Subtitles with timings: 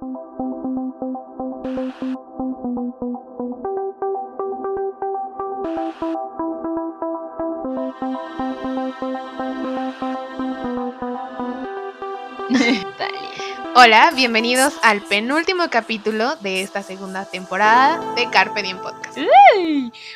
[0.00, 0.16] Thank
[9.02, 9.41] you.
[13.74, 19.18] Hola, bienvenidos al penúltimo capítulo de esta segunda temporada de Carpe Diem Podcast.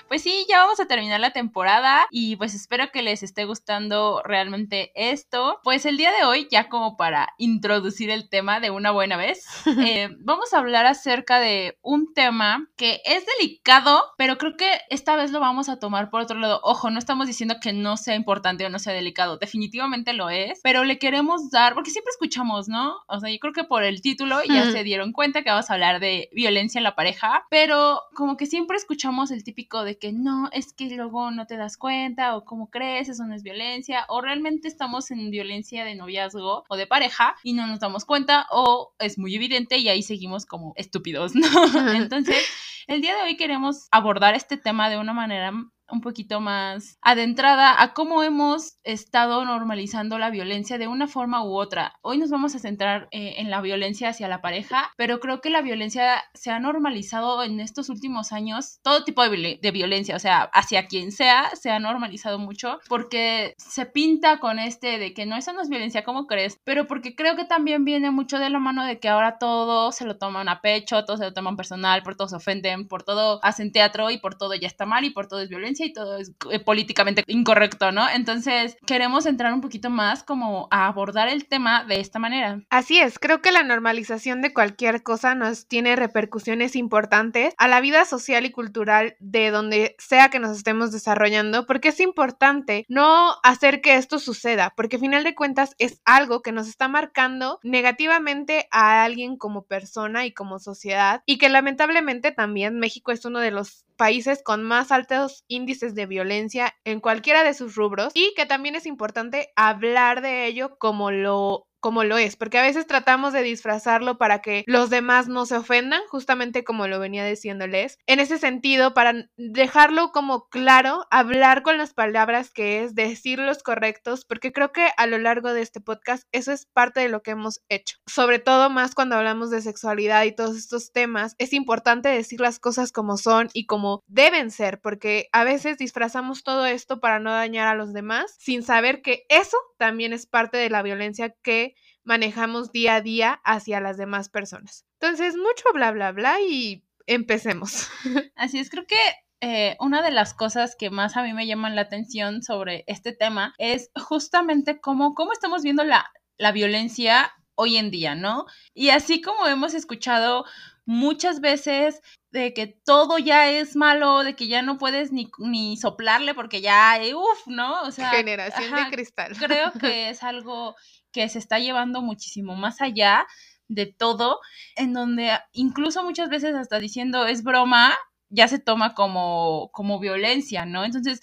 [0.08, 4.22] Pues sí, ya vamos a terminar la temporada y pues espero que les esté gustando
[4.24, 5.60] realmente esto.
[5.64, 9.46] Pues el día de hoy, ya como para introducir el tema de una buena vez,
[9.80, 15.16] eh, vamos a hablar acerca de un tema que es delicado, pero creo que esta
[15.16, 16.60] vez lo vamos a tomar por otro lado.
[16.62, 20.60] Ojo, no estamos diciendo que no sea importante o no sea delicado, definitivamente lo es,
[20.62, 22.96] pero le queremos dar, porque siempre escuchamos, ¿no?
[23.09, 25.74] O sea, yo creo que por el título ya se dieron cuenta que vamos a
[25.74, 30.12] hablar de violencia en la pareja, pero como que siempre escuchamos el típico de que
[30.12, 34.05] no, es que luego no te das cuenta o cómo crees, eso no es violencia,
[34.09, 38.46] o realmente estamos en violencia de noviazgo o de pareja y no nos damos cuenta
[38.50, 41.47] o es muy evidente y ahí seguimos como estúpidos, ¿no?
[41.94, 42.44] Entonces,
[42.86, 45.52] el día de hoy queremos abordar este tema de una manera
[45.91, 51.56] un poquito más adentrada a cómo hemos estado normalizando la violencia de una forma u
[51.56, 51.94] otra.
[52.02, 55.50] Hoy nos vamos a centrar eh, en la violencia hacia la pareja, pero creo que
[55.50, 60.42] la violencia se ha normalizado en estos últimos años, todo tipo de, violencia, o sea,
[60.55, 65.36] hacia quien sea, se ha normalizado mucho porque se pinta con este de que no,
[65.36, 66.58] eso no es violencia, ¿cómo crees?
[66.64, 70.05] Pero porque creo que también viene mucho de la mano de que ahora todo se
[70.05, 73.41] lo toman a pecho, todo se lo toman personal, por todo se ofenden, por todo
[73.42, 76.19] hacen teatro y por todo ya está mal y por todo es violencia y todo
[76.19, 78.08] es eh, políticamente incorrecto, ¿no?
[78.08, 82.60] Entonces, queremos entrar un poquito más como a abordar el tema de esta manera.
[82.70, 87.80] Así es, creo que la normalización de cualquier cosa nos tiene repercusiones importantes a la
[87.80, 93.34] vida social y cultural de donde sea que nos estemos desarrollando, porque es importante no
[93.42, 97.61] hacer que esto suceda, porque al final de cuentas es algo que nos está marcando
[97.62, 103.41] negativamente a alguien como persona y como sociedad y que lamentablemente también México es uno
[103.41, 108.33] de los países con más altos índices de violencia en cualquiera de sus rubros y
[108.36, 112.89] que también es importante hablar de ello como lo como lo es, porque a veces
[112.89, 118.01] tratamos de disfrazarlo para que los demás no se ofendan, justamente como lo venía diciéndoles.
[118.08, 123.63] En ese sentido, para dejarlo como claro, hablar con las palabras que es, decir los
[123.63, 127.23] correctos, porque creo que a lo largo de este podcast eso es parte de lo
[127.23, 127.98] que hemos hecho.
[128.08, 132.58] Sobre todo más cuando hablamos de sexualidad y todos estos temas, es importante decir las
[132.58, 137.31] cosas como son y como deben ser, porque a veces disfrazamos todo esto para no
[137.31, 141.75] dañar a los demás, sin saber que eso también es parte de la violencia que
[142.06, 144.87] manejamos día a día hacia las demás personas.
[145.00, 147.88] Entonces, mucho bla, bla, bla y empecemos.
[148.37, 148.99] Así es, creo que
[149.40, 153.12] eh, una de las cosas que más a mí me llaman la atención sobre este
[153.12, 158.46] tema es justamente cómo, cómo estamos viendo la, la violencia hoy en día, ¿no?
[158.72, 160.44] Y así como hemos escuchado
[160.84, 162.00] muchas veces
[162.31, 166.61] de que todo ya es malo, de que ya no puedes ni, ni soplarle porque
[166.61, 167.82] ya, uff, ¿no?
[167.82, 169.37] O sea, generación de cristal.
[169.37, 170.76] Creo que es algo
[171.16, 173.26] que se está llevando muchísimo más allá
[173.69, 174.38] de todo,
[174.76, 177.96] en donde incluso muchas veces hasta diciendo es broma,
[178.28, 180.84] ya se toma como, como violencia, ¿no?
[180.84, 181.22] Entonces,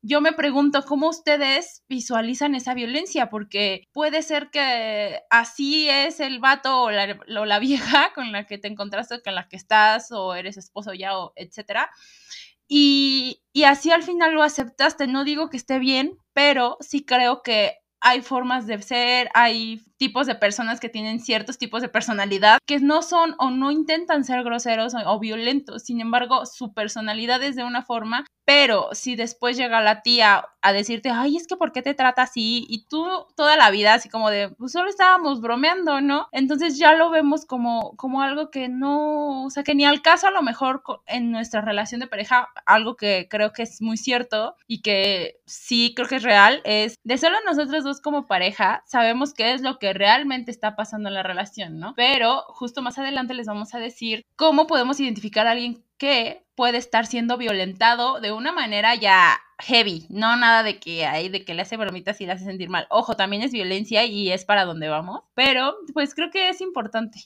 [0.00, 6.38] yo me pregunto cómo ustedes visualizan esa violencia, porque puede ser que así es el
[6.38, 10.12] vato o la, o la vieja con la que te encontraste, con la que estás,
[10.12, 11.90] o eres esposo ya, o etcétera.
[12.68, 15.08] Y, y así al final lo aceptaste.
[15.08, 20.26] No digo que esté bien, pero sí creo que hay formas de ser, hay tipos
[20.26, 24.42] de personas que tienen ciertos tipos de personalidad que no son o no intentan ser
[24.42, 29.80] groseros o, violentos, sin embargo su personalidad es de una forma, pero si después llega
[29.80, 32.66] la tía a decirte, ay, es que ¿por qué te trata así?
[32.68, 36.26] Y tú toda la vida así como de, pues solo estábamos bromeando, ¿no?
[36.32, 40.26] Entonces ya lo vemos como, como algo que no, o sea, que ni al caso
[40.26, 44.56] a lo mejor en nuestra relación de pareja, algo que creo que es muy cierto
[44.66, 49.32] y que sí creo que es real, es de solo nosotros dos como pareja sabemos
[49.34, 51.94] qué es lo que realmente está pasando en la relación, ¿no?
[51.94, 56.78] Pero justo más adelante les vamos a decir cómo podemos identificar a alguien que puede
[56.78, 61.54] estar siendo violentado de una manera ya heavy, no nada de que hay, de que
[61.54, 62.86] le hace bromitas y le hace sentir mal.
[62.90, 67.20] Ojo, también es violencia y es para donde vamos, pero pues creo que es importante.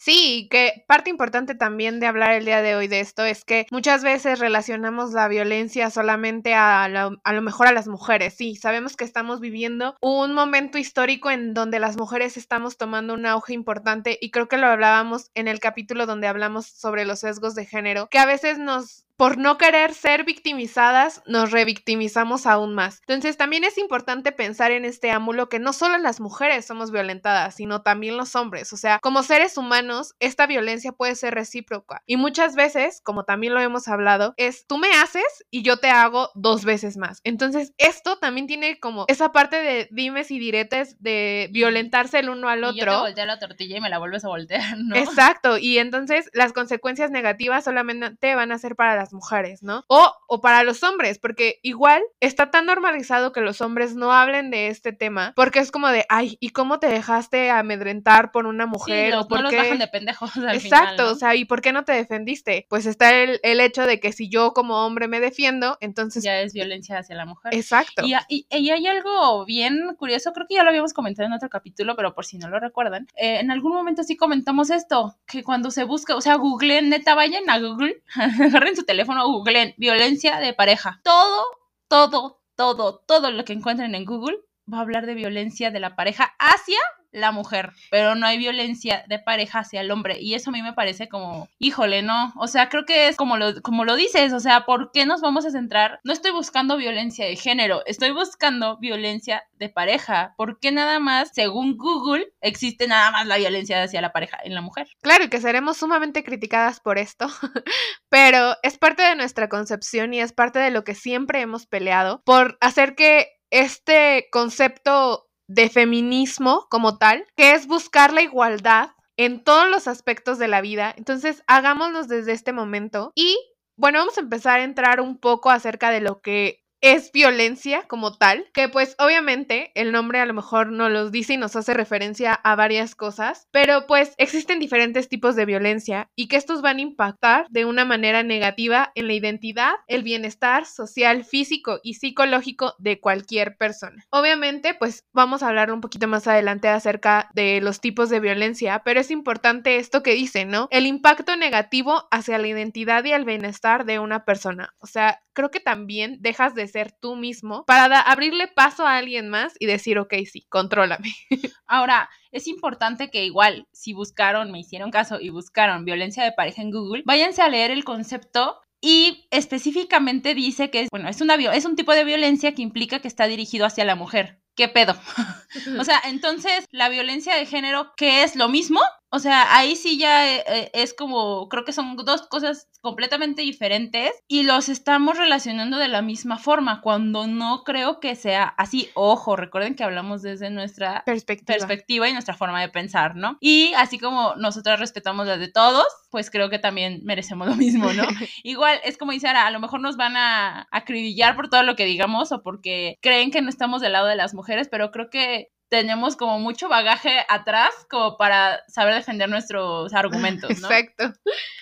[0.00, 3.66] Sí, que parte importante también de hablar el día de hoy de esto es que
[3.72, 8.34] muchas veces relacionamos la violencia solamente a lo, a lo mejor a las mujeres.
[8.34, 13.26] Sí, sabemos que estamos viviendo un momento histórico en donde las mujeres estamos tomando un
[13.26, 17.56] auge importante y creo que lo hablábamos en el capítulo donde hablamos sobre los sesgos
[17.56, 23.00] de género, que a veces nos por no querer ser victimizadas, nos revictimizamos aún más.
[23.00, 27.56] Entonces también es importante pensar en este ámulo que no solo las mujeres somos violentadas,
[27.56, 28.72] sino también los hombres.
[28.72, 29.87] O sea, como seres humanos,
[30.20, 32.02] esta violencia puede ser recíproca.
[32.06, 35.90] Y muchas veces, como también lo hemos hablado, es tú me haces y yo te
[35.90, 37.20] hago dos veces más.
[37.24, 42.48] Entonces, esto también tiene como esa parte de dimes y diretes de violentarse el uno
[42.48, 42.76] al otro.
[42.76, 44.96] Y yo te volteo la tortilla y me la vuelves a voltear, ¿no?
[44.96, 45.58] Exacto.
[45.58, 49.84] Y entonces las consecuencias negativas solamente van a ser para las mujeres, ¿no?
[49.88, 54.50] O, o para los hombres, porque igual está tan normalizado que los hombres no hablen
[54.50, 58.66] de este tema, porque es como de, ay, ¿y cómo te dejaste amedrentar por una
[58.66, 59.14] mujer?
[59.14, 61.92] o por no los de pendejos al Exacto, o sea, ¿y por qué no te
[61.92, 62.66] defendiste?
[62.68, 66.22] Pues está el, el, hecho de que si yo como hombre me defiendo, entonces...
[66.22, 67.54] Ya es violencia hacia la mujer.
[67.54, 68.02] Exacto.
[68.04, 71.48] Y, y, y hay algo bien curioso, creo que ya lo habíamos comentado en otro
[71.48, 75.42] capítulo, pero por si no lo recuerdan, eh, en algún momento sí comentamos esto, que
[75.42, 80.38] cuando se busca, o sea, googleen, neta, vayan a Google, agarren su teléfono, googleen violencia
[80.38, 81.00] de pareja.
[81.02, 81.44] Todo,
[81.88, 84.38] todo, todo, todo lo que encuentren en Google
[84.72, 86.78] va a hablar de violencia de la pareja hacia
[87.10, 90.18] la mujer, pero no hay violencia de pareja hacia el hombre.
[90.20, 92.32] Y eso a mí me parece como, híjole, no.
[92.36, 95.20] O sea, creo que es como lo, como lo dices, o sea, ¿por qué nos
[95.20, 96.00] vamos a centrar?
[96.04, 100.34] No estoy buscando violencia de género, estoy buscando violencia de pareja.
[100.36, 104.54] ¿Por qué nada más, según Google, existe nada más la violencia hacia la pareja en
[104.54, 104.88] la mujer?
[105.00, 107.26] Claro, y que seremos sumamente criticadas por esto,
[108.08, 112.22] pero es parte de nuestra concepción y es parte de lo que siempre hemos peleado
[112.24, 119.42] por hacer que este concepto de feminismo como tal, que es buscar la igualdad en
[119.42, 120.94] todos los aspectos de la vida.
[120.96, 123.36] Entonces, hagámonos desde este momento y
[123.76, 128.16] bueno, vamos a empezar a entrar un poco acerca de lo que es violencia como
[128.16, 131.74] tal, que pues obviamente el nombre a lo mejor no los dice y nos hace
[131.74, 136.78] referencia a varias cosas, pero pues existen diferentes tipos de violencia y que estos van
[136.78, 142.74] a impactar de una manera negativa en la identidad, el bienestar social, físico y psicológico
[142.78, 144.04] de cualquier persona.
[144.10, 148.82] Obviamente pues vamos a hablar un poquito más adelante acerca de los tipos de violencia,
[148.84, 150.68] pero es importante esto que dice, ¿no?
[150.70, 154.74] El impacto negativo hacia la identidad y el bienestar de una persona.
[154.78, 159.28] O sea, creo que también dejas de ser tú mismo para abrirle paso a alguien
[159.28, 161.14] más y decir, ok, sí, contrólame.
[161.68, 166.60] Ahora, es importante que igual, si buscaron, me hicieron caso y buscaron violencia de pareja
[166.62, 171.64] en Google, váyanse a leer el concepto y específicamente dice que, bueno, es, una, es
[171.64, 174.40] un tipo de violencia que implica que está dirigido hacia la mujer.
[174.58, 174.96] ¿Qué pedo?
[175.78, 178.80] o sea, entonces, la violencia de género, ¿qué es lo mismo?
[179.10, 183.42] O sea, ahí sí ya eh, eh, es como, creo que son dos cosas completamente
[183.42, 188.90] diferentes y los estamos relacionando de la misma forma, cuando no creo que sea así.
[188.94, 193.38] Ojo, recuerden que hablamos desde nuestra perspectiva, perspectiva y nuestra forma de pensar, ¿no?
[193.40, 197.92] Y así como nosotros respetamos la de todos, pues creo que también merecemos lo mismo,
[197.92, 198.04] ¿no?
[198.42, 201.76] Igual, es como dice Ara, a lo mejor nos van a acribillar por todo lo
[201.76, 205.10] que digamos o porque creen que no estamos del lado de las mujeres, pero creo
[205.10, 210.70] que tenemos como mucho bagaje atrás como para saber defender nuestros argumentos, ¿no?
[210.70, 211.12] Exacto.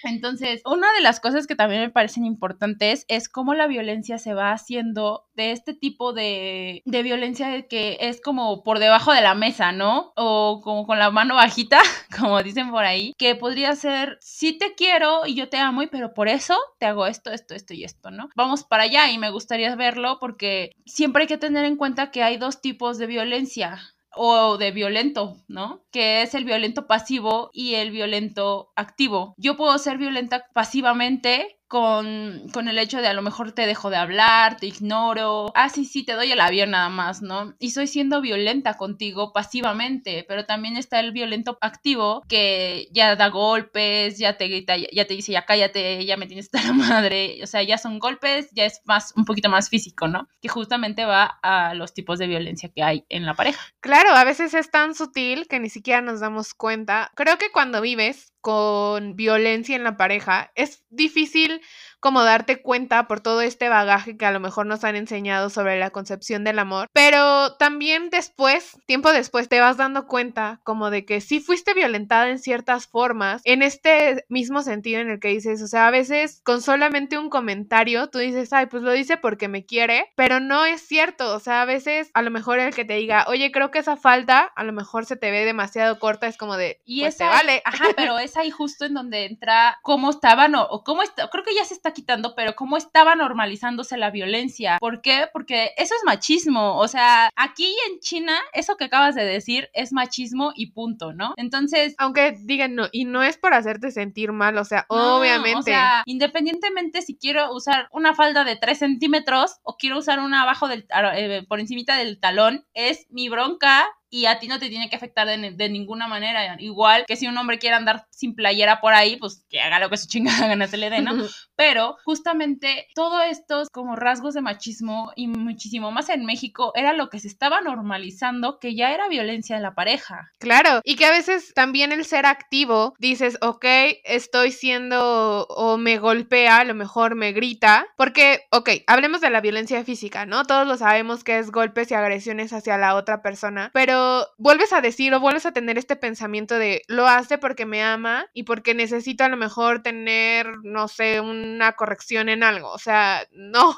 [0.05, 4.35] Entonces, una de las cosas que también me parecen importantes es cómo la violencia se
[4.35, 9.35] va haciendo de este tipo de, de violencia que es como por debajo de la
[9.35, 10.13] mesa, ¿no?
[10.17, 11.81] O como con la mano bajita,
[12.19, 15.87] como dicen por ahí, que podría ser, sí te quiero y yo te amo, y
[15.87, 18.29] pero por eso te hago esto, esto, esto y esto, ¿no?
[18.35, 22.23] Vamos para allá y me gustaría verlo porque siempre hay que tener en cuenta que
[22.23, 23.79] hay dos tipos de violencia
[24.17, 25.85] o de violento, ¿no?
[25.93, 29.35] Que es el violento pasivo y el violento activo.
[29.37, 33.91] Yo puedo ser violenta pasivamente con, con, el hecho de a lo mejor te dejo
[33.91, 37.55] de hablar, te ignoro, ah, sí, sí, te doy el avión nada más, ¿no?
[37.59, 43.29] Y estoy siendo violenta contigo pasivamente, pero también está el violento activo que ya da
[43.29, 47.41] golpes, ya te grita, ya te dice, ya cállate, ya me tienes hasta la madre,
[47.43, 50.29] o sea, ya son golpes, ya es más, un poquito más físico, ¿no?
[50.41, 53.61] Que justamente va a los tipos de violencia que hay en la pareja.
[53.81, 57.11] Claro, a veces es tan sutil que ni siquiera nos damos cuenta.
[57.15, 61.61] Creo que cuando vives con violencia en la pareja, es difícil
[62.01, 65.79] como darte cuenta por todo este bagaje que a lo mejor nos han enseñado sobre
[65.79, 71.05] la concepción del amor, pero también después, tiempo después, te vas dando cuenta como de
[71.05, 75.63] que sí fuiste violentada en ciertas formas, en este mismo sentido en el que dices,
[75.63, 79.49] o sea, a veces con solamente un comentario tú dices, ay, pues lo dice porque
[79.49, 82.85] me quiere, pero no es cierto, o sea, a veces a lo mejor el que
[82.85, 86.27] te diga, oye, creo que esa falta a lo mejor se te ve demasiado corta,
[86.27, 87.63] es como de, y pues te vale.
[87.65, 91.45] Ajá, pero es ahí justo en donde entra cómo estaban o, o cómo está, creo
[91.45, 94.79] que ya se está está quitando, pero cómo estaba normalizándose la violencia.
[94.81, 95.27] ¿Por qué?
[95.33, 96.79] Porque eso es machismo.
[96.79, 101.35] O sea, aquí en China, eso que acabas de decir es machismo y punto, ¿no?
[101.37, 101.95] Entonces.
[101.99, 105.59] Aunque digan no, y no es por hacerte sentir mal, o sea, obviamente.
[105.59, 110.43] O sea, independientemente si quiero usar una falda de 3 centímetros o quiero usar una
[110.43, 114.69] abajo del, eh, por encimita del talón, es mi bronca y a ti no te
[114.69, 116.57] tiene que afectar de, ninguna manera.
[116.59, 119.91] Igual que si un hombre quiere andar sin playera por ahí, pues que haga lo
[119.91, 121.13] que su chingada gana se le dé, ¿no?
[121.57, 127.09] Pero justamente todos estos como rasgos de machismo y muchísimo más en México era lo
[127.11, 130.33] que se estaba normalizando, que ya era violencia en la pareja.
[130.39, 133.65] Claro, y que a veces también el ser activo, dices, ok,
[134.05, 139.41] estoy siendo o me golpea, a lo mejor me grita, porque, ok, hablemos de la
[139.41, 140.45] violencia física, ¿no?
[140.45, 143.96] Todos lo sabemos que es golpes y agresiones hacia la otra persona, pero
[144.39, 148.27] vuelves a decir o vuelves a tener este pensamiento de lo hace porque me ama
[148.33, 152.71] y porque necesito a lo mejor tener, no sé, una corrección en algo.
[152.71, 153.77] O sea, no,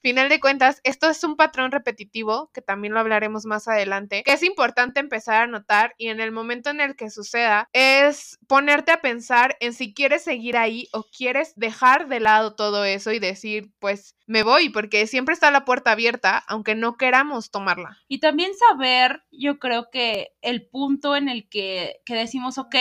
[0.00, 4.32] final de cuentas, esto es un patrón repetitivo, que también lo hablaremos más adelante, que
[4.32, 8.92] es importante empezar a notar y en el momento en el que suceda es ponerte
[8.92, 13.18] a pensar en si quieres seguir ahí o quieres dejar de lado todo eso y
[13.18, 17.98] decir, pues me voy, porque siempre está la puerta abierta, aunque no queramos tomarla.
[18.08, 22.74] Y también saber, yo creo que el punto en el que, que decimos, ok,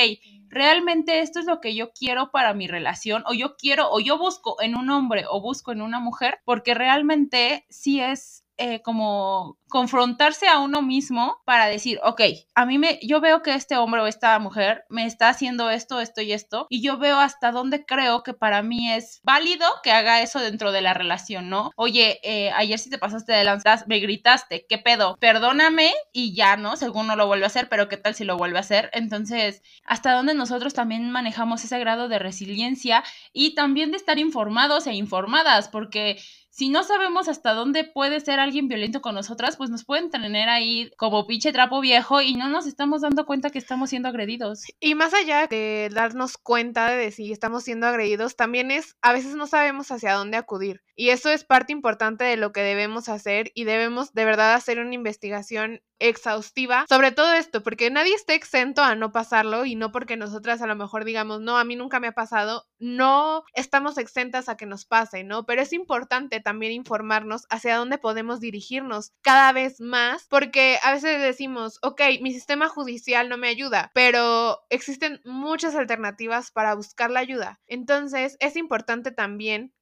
[0.50, 4.18] realmente esto es lo que yo quiero para mi relación, o yo quiero, o yo
[4.18, 9.58] busco en un hombre, o busco en una mujer, porque realmente sí es eh, como
[9.68, 12.22] confrontarse a uno mismo para decir, ok,
[12.56, 16.00] a mí me, yo veo que este hombre o esta mujer me está haciendo esto,
[16.00, 19.92] esto y esto, y yo veo hasta dónde creo que para mí es válido que
[19.92, 21.72] haga eso dentro de la relación, ¿no?
[21.76, 25.18] Oye, eh, ayer si te pasaste de lanzas, me gritaste, ¿qué pedo?
[25.20, 26.78] Perdóname y ya, ¿no?
[26.78, 28.92] Según no lo vuelve a hacer, pero ¿qué tal si lo vuelve a hacer?
[28.94, 33.04] Entonces, hasta dónde nosotros también manejamos ese grado de resiliencia
[33.34, 36.22] y también de estar informados e informadas, porque
[36.54, 40.50] si no sabemos hasta dónde puede ser alguien violento con nosotras, pues nos pueden tener
[40.50, 44.62] ahí como pinche trapo viejo y no nos estamos dando cuenta que estamos siendo agredidos.
[44.80, 49.34] Y más allá de darnos cuenta de si estamos siendo agredidos, también es, a veces
[49.34, 50.84] no sabemos hacia dónde acudir.
[50.96, 54.78] Y eso es parte importante de lo que debemos hacer y debemos de verdad hacer
[54.78, 59.92] una investigación exhaustiva sobre todo esto, porque nadie está exento a no pasarlo y no
[59.92, 63.98] porque nosotras a lo mejor digamos, no, a mí nunca me ha pasado, no estamos
[63.98, 65.46] exentas a que nos pase, ¿no?
[65.46, 71.22] Pero es importante también informarnos hacia dónde podemos dirigirnos cada vez más, porque a veces
[71.22, 77.20] decimos, ok, mi sistema judicial no me ayuda, pero existen muchas alternativas para buscar la
[77.20, 77.60] ayuda.
[77.68, 79.74] Entonces, es importante también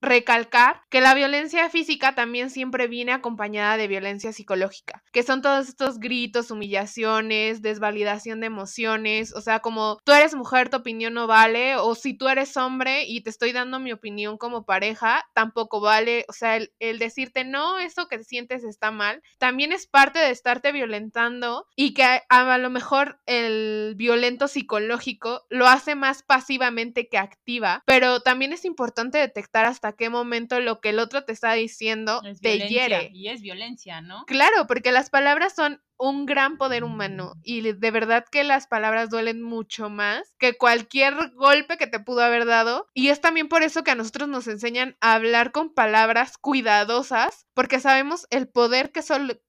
[0.00, 5.68] recalcar que la violencia física también siempre viene acompañada de violencia psicológica, que son todos
[5.68, 11.26] estos gritos, humillaciones, desvalidación de emociones, o sea, como tú eres mujer, tu opinión no
[11.26, 15.80] vale, o si tú eres hombre y te estoy dando mi opinión como pareja, tampoco
[15.80, 20.30] vale, o sea, el, decirte no, eso que sientes está mal, también es parte de
[20.30, 27.08] estarte violentando y que a, a lo mejor el violento psicológico lo hace más pasivamente
[27.08, 31.32] que activa, pero también es importante detectar hasta qué momento lo que el otro te
[31.32, 33.10] está diciendo te hiere.
[33.12, 34.24] Y es violencia, ¿no?
[34.26, 39.10] Claro, porque las palabras son un gran poder humano y de verdad que las palabras
[39.10, 43.62] duelen mucho más que cualquier golpe que te pudo haber dado y es también por
[43.62, 48.92] eso que a nosotros nos enseñan a hablar con palabras cuidadosas porque sabemos el poder
[48.92, 49.00] que,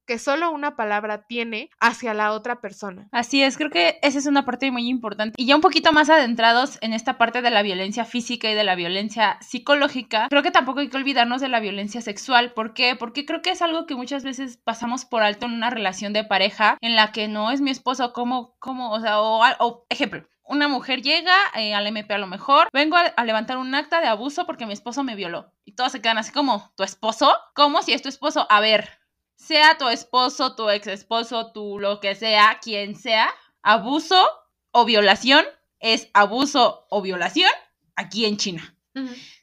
[0.06, 3.10] que solo una palabra tiene hacia la otra persona.
[3.12, 6.10] Así es, creo que esa es una parte muy importante y ya un poquito más
[6.10, 10.52] adentrados en esta parte de la violencia física y de la violencia psicológica, creo que
[10.52, 12.96] tampoco hay que olvidarnos de la violencia sexual, ¿por qué?
[12.96, 16.24] Porque creo que es algo que muchas veces pasamos por alto en una relación de
[16.24, 20.24] pareja pareja en la que no es mi esposo, como, como, o sea, o, ejemplo,
[20.44, 24.08] una mujer llega eh, al MP a lo mejor, vengo a, levantar un acta de
[24.08, 25.52] abuso porque mi esposo me violó.
[25.66, 27.36] Y todos se quedan así como, ¿tu esposo?
[27.56, 28.46] ¿Cómo si es tu esposo?
[28.52, 29.00] A ver,
[29.36, 34.24] sea tu esposo, tu ex esposo, tu lo que sea, quien sea, abuso
[34.70, 35.44] o violación
[35.80, 37.52] es abuso o violación
[37.96, 38.76] aquí en China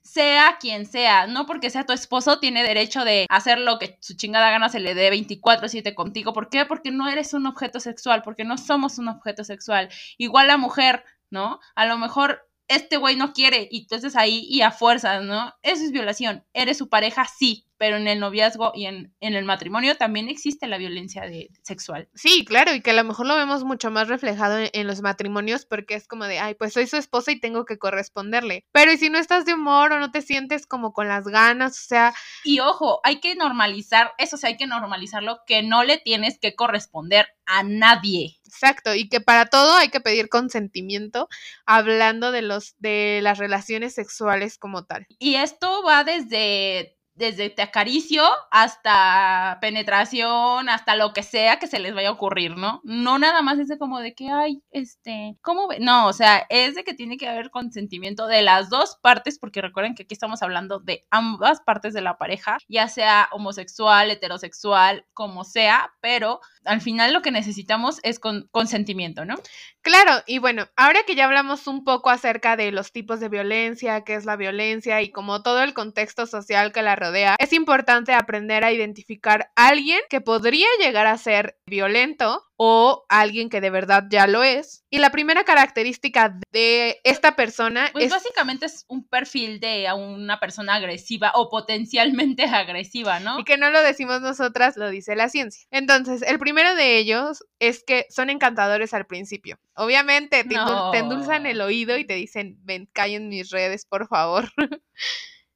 [0.04, 4.14] sea quien sea, no porque sea tu esposo tiene derecho de hacer lo que su
[4.16, 6.32] chingada gana se le dé 24/7 contigo.
[6.34, 6.66] ¿Por qué?
[6.66, 9.88] Porque no eres un objeto sexual, porque no somos un objeto sexual.
[10.18, 11.58] Igual la mujer, ¿no?
[11.74, 15.54] A lo mejor este güey no quiere y entonces ahí y a fuerzas, ¿no?
[15.62, 16.44] Eso es violación.
[16.52, 17.24] ¿Eres su pareja?
[17.26, 17.66] Sí.
[17.78, 22.08] Pero en el noviazgo y en, en el matrimonio también existe la violencia de, sexual.
[22.14, 25.02] Sí, claro, y que a lo mejor lo vemos mucho más reflejado en, en, los
[25.02, 28.64] matrimonios porque es como de, ay, pues soy su esposa y tengo que corresponderle.
[28.72, 31.72] Pero ¿y si no estás de humor o no te sientes como con las ganas?
[31.72, 32.14] O sea...
[32.44, 36.54] Y ojo, hay que normalizar, eso sí, hay que normalizarlo, que no le tienes que
[36.54, 38.36] corresponder a nadie.
[38.46, 41.28] Exacto, y que para todo hay que pedir consentimiento,
[41.66, 45.06] hablando de los de las relaciones sexuales como tal.
[45.18, 51.78] Y esto va desde desde te acaricio hasta penetración, hasta lo que sea que se
[51.78, 52.80] les vaya a ocurrir, ¿no?
[52.84, 55.78] No nada más es de como de que, ay, este, ¿cómo ve?
[55.80, 59.62] No, o sea, es de que tiene que haber consentimiento de las dos partes, porque
[59.62, 65.06] recuerden que aquí estamos hablando de ambas partes de la pareja, ya sea homosexual, heterosexual,
[65.12, 69.36] como sea, pero al final lo que necesitamos es con consentimiento, ¿no?
[69.82, 74.02] Claro, y bueno, ahora que ya hablamos un poco acerca de los tipos de violencia,
[74.02, 78.12] qué es la violencia y como todo el contexto social que la rodea, es importante
[78.12, 83.70] aprender a identificar a alguien que podría llegar a ser violento o alguien que de
[83.70, 84.84] verdad ya lo es.
[84.90, 88.10] Y la primera característica de esta persona pues es...
[88.10, 93.40] básicamente es un perfil de una persona agresiva o potencialmente agresiva, ¿no?
[93.40, 95.66] Y que no lo decimos nosotras, lo dice la ciencia.
[95.70, 99.58] Entonces, el primero de ellos es que son encantadores al principio.
[99.74, 100.90] Obviamente te, no.
[100.90, 104.50] te endulzan el oído y te dicen, ven, cae en mis redes, por favor.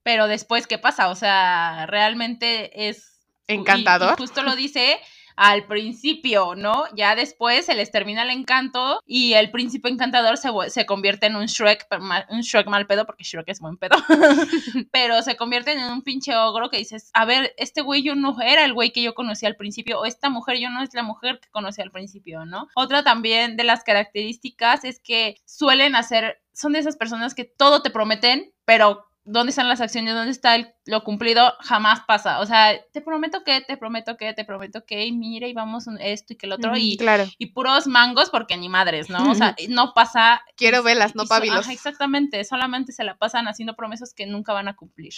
[0.08, 1.10] Pero después, ¿qué pasa?
[1.10, 3.20] O sea, realmente es...
[3.46, 4.12] Encantador.
[4.18, 4.98] Y, y justo lo dice
[5.36, 6.84] al principio, ¿no?
[6.96, 11.36] Ya después se les termina el encanto y el príncipe encantador se, se convierte en
[11.36, 11.86] un Shrek,
[12.30, 13.96] un Shrek mal pedo, porque Shrek es buen pedo,
[14.92, 18.34] pero se convierte en un pinche ogro que dices, a ver, este güey yo no
[18.40, 21.02] era el güey que yo conocí al principio, o esta mujer yo no es la
[21.02, 22.66] mujer que conocí al principio, ¿no?
[22.74, 27.82] Otra también de las características es que suelen hacer, son de esas personas que todo
[27.82, 32.40] te prometen, pero dónde están las acciones, dónde está el, lo cumplido, jamás pasa.
[32.40, 35.84] O sea, te prometo que, te prometo que, te prometo que, y mira, y vamos
[36.00, 37.26] esto y que el otro, y, claro.
[37.36, 39.30] y puros mangos, porque ni madres, ¿no?
[39.30, 40.40] O sea, no pasa.
[40.56, 41.60] Quiero velas, no pabilos.
[41.60, 45.12] Ajá, exactamente, solamente se la pasan haciendo promesas que nunca van a cumplir.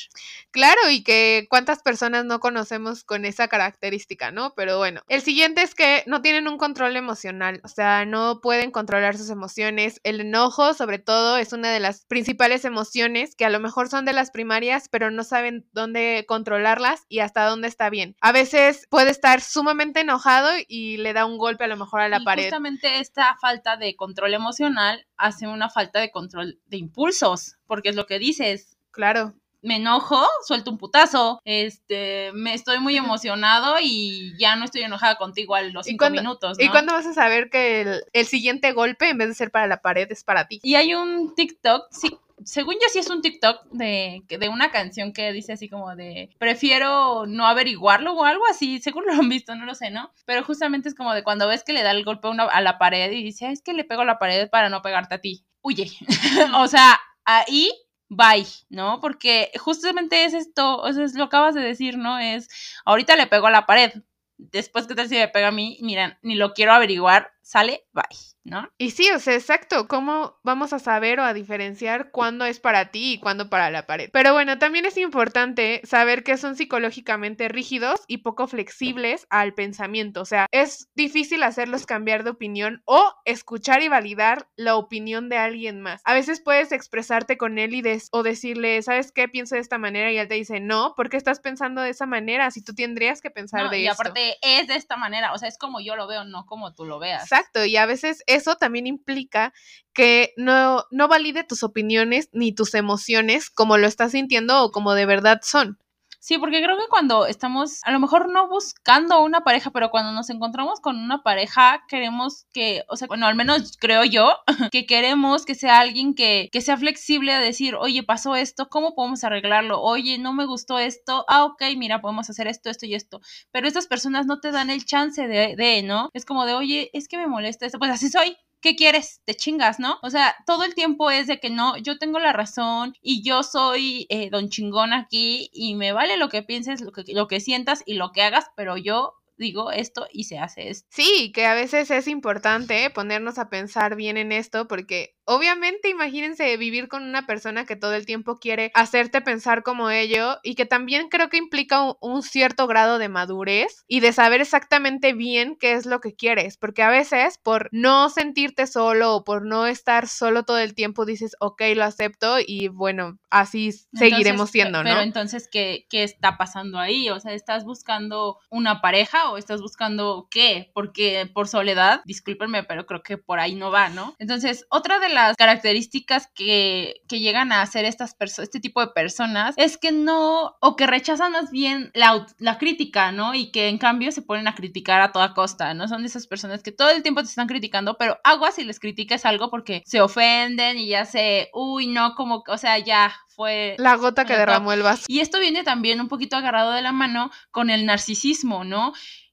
[0.51, 4.55] Claro, y que cuántas personas no conocemos con esa característica, ¿no?
[4.57, 8.73] Pero bueno, el siguiente es que no tienen un control emocional, o sea, no pueden
[8.73, 10.01] controlar sus emociones.
[10.03, 14.05] El enojo, sobre todo, es una de las principales emociones que a lo mejor son
[14.05, 18.17] de las primarias, pero no saben dónde controlarlas y hasta dónde está bien.
[18.21, 22.09] A veces puede estar sumamente enojado y le da un golpe a lo mejor a
[22.09, 22.45] la y pared.
[22.45, 27.97] Justamente esta falta de control emocional hace una falta de control de impulsos, porque es
[27.97, 28.77] lo que dices.
[28.91, 34.83] Claro me enojo, suelto un putazo, este, me estoy muy emocionado y ya no estoy
[34.83, 36.59] enojada contigo a los cinco cuando, minutos.
[36.59, 36.65] ¿no?
[36.65, 39.67] ¿Y cuándo vas a saber que el, el, siguiente golpe, en vez de ser para
[39.67, 40.61] la pared, es para ti?
[40.63, 45.13] Y hay un TikTok, sí, según yo sí es un TikTok de, de una canción
[45.13, 49.55] que dice así como de prefiero no averiguarlo o algo así, según lo han visto,
[49.55, 50.13] no lo sé, ¿no?
[50.25, 53.11] Pero justamente es como de cuando ves que le da el golpe a, la pared
[53.13, 55.45] y dice, es que le pego a la pared para no pegarte a ti.
[55.63, 55.91] Huye.
[56.57, 57.71] o sea, ahí
[58.11, 59.01] bye, ¿no?
[59.01, 62.19] Porque justamente es esto, o sea, es lo acabas de decir, ¿no?
[62.19, 62.49] Es,
[62.85, 63.93] ahorita le pego a la pared,
[64.37, 68.05] después que tal si me pega a mí, miren, ni lo quiero averiguar, sale, bye,
[68.45, 68.69] ¿no?
[68.79, 72.93] Y sí, o sea, exacto, ¿cómo vamos a saber o a diferenciar cuándo es para
[72.93, 74.09] ti y cuándo para la pared?
[74.13, 80.21] Pero bueno, también es importante saber que son psicológicamente rígidos y poco flexibles al pensamiento,
[80.21, 85.39] o sea, es difícil hacerlos cambiar de opinión o escuchar y validar la opinión de
[85.39, 86.03] alguien más.
[86.05, 89.27] A veces puedes expresarte con él y des o decirle, ¿sabes qué?
[89.27, 92.07] Pienso de esta manera y él te dice, no, ¿por qué estás pensando de esa
[92.07, 92.53] manera?
[92.53, 93.95] Si tú tendrías que pensar no, de y eso.
[93.95, 96.85] aparte es de esta manera, o sea, es como yo lo veo, no como tú
[96.85, 97.25] lo veas.
[97.25, 99.53] Exacto, y a veces eso también implica
[99.93, 104.95] que no, no valide tus opiniones ni tus emociones como lo estás sintiendo o como
[104.95, 105.79] de verdad son.
[106.23, 110.13] Sí, porque creo que cuando estamos, a lo mejor no buscando una pareja, pero cuando
[110.13, 114.37] nos encontramos con una pareja, queremos que, o sea, bueno, al menos creo yo,
[114.71, 118.95] que queremos que sea alguien que, que sea flexible a decir, oye, pasó esto, ¿cómo
[118.95, 119.81] podemos arreglarlo?
[119.81, 123.23] Oye, no me gustó esto, ah, ok, mira, podemos hacer esto, esto y esto.
[123.51, 126.11] Pero estas personas no te dan el chance de, de ¿no?
[126.13, 129.21] Es como de, oye, es que me molesta esto, pues así soy, ¿qué quieres?
[129.25, 129.99] Te chingas, ¿no?
[130.03, 133.43] O sea, todo el tiempo es de que no, yo tengo la razón y yo
[133.43, 137.41] soy eh, don chingón aquí y me vale lo que pienses, lo que, lo que
[137.41, 140.87] sientas y lo que hagas, pero yo digo esto y se hace esto.
[140.93, 146.57] Sí, que a veces es importante ponernos a pensar bien en esto porque obviamente imagínense
[146.57, 150.67] vivir con una persona que todo el tiempo quiere hacerte pensar como ello y que
[150.67, 155.57] también creo que implica un, un cierto grado de madurez y de saber exactamente bien
[155.59, 159.67] qué es lo que quieres, porque a veces por no sentirte solo o por no
[159.67, 164.91] estar solo todo el tiempo dices, ok, lo acepto y bueno, así seguiremos siendo, ¿no?
[164.91, 167.09] Pero entonces, ¿qué, ¿qué está pasando ahí?
[167.09, 170.73] O sea, ¿estás buscando una pareja o estás buscando qué?
[170.75, 174.17] Porque por soledad, discúlpenme, pero creo que por ahí no va, ¿no?
[174.19, 179.55] Entonces, otra de las características que, que llegan a hacer estas este tipo de personas
[179.57, 183.35] es que no, o que rechazan más bien la, la crítica, ¿no?
[183.35, 185.89] Y que en cambio se ponen a criticar a toda costa, ¿no?
[185.89, 188.81] Son de esas personas que todo el tiempo te están criticando, pero agua si les
[188.81, 193.77] criticas algo porque se ofenden y ya se, uy, no, como, o sea, ya fue...
[193.79, 195.05] La gota que derramó el vaso.
[195.09, 198.93] Y esto viene también un poquito agarrado de la mano con el narcisismo, ¿no?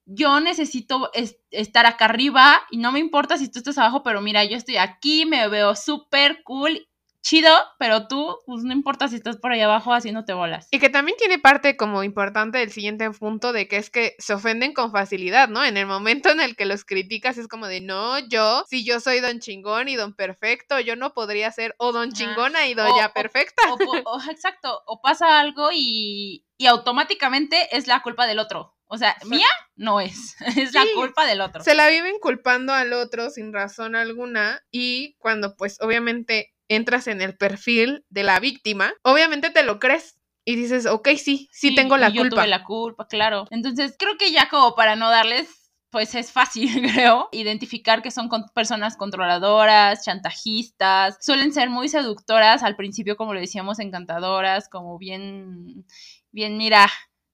[0.10, 1.12] Yo necesito
[1.52, 4.78] estar acá arriba y no me importa si tú estás abajo, pero mira, yo estoy
[4.78, 6.88] aquí, me veo súper cool
[7.28, 10.70] chido, pero tú, pues no importa si estás por ahí abajo haciéndote bolas.
[10.72, 14.34] Y que también tiene parte como importante del siguiente punto de que es que se
[14.34, 15.65] ofenden con facilidad, ¿no?
[15.65, 19.02] En el momento en el que los criticas es como de, no, yo, si yo
[19.02, 23.12] soy don chingón y don perfecto, yo no podría ser o don chingona y doña
[23.13, 23.62] perfecta.
[24.06, 28.77] O, exacto, o pasa algo y, y automáticamente es la culpa del otro.
[28.88, 31.63] O sea, mía no es, es la culpa del otro.
[31.63, 37.21] Se la viven culpando al otro sin razón alguna y cuando pues obviamente entras en
[37.21, 40.17] el perfil de la víctima, obviamente te lo crees.
[40.45, 42.38] Y dices, ok, sí, sí, tengo la yo culpa.
[42.38, 43.47] Tuve la culpa, claro.
[43.52, 48.30] Entonces, creo que ya como para no darles pues es fácil, creo, identificar que son
[48.54, 55.86] personas controladoras, chantajistas, suelen ser muy seductoras al principio, como le decíamos, encantadoras, como bien,
[56.32, 56.89] bien, mira,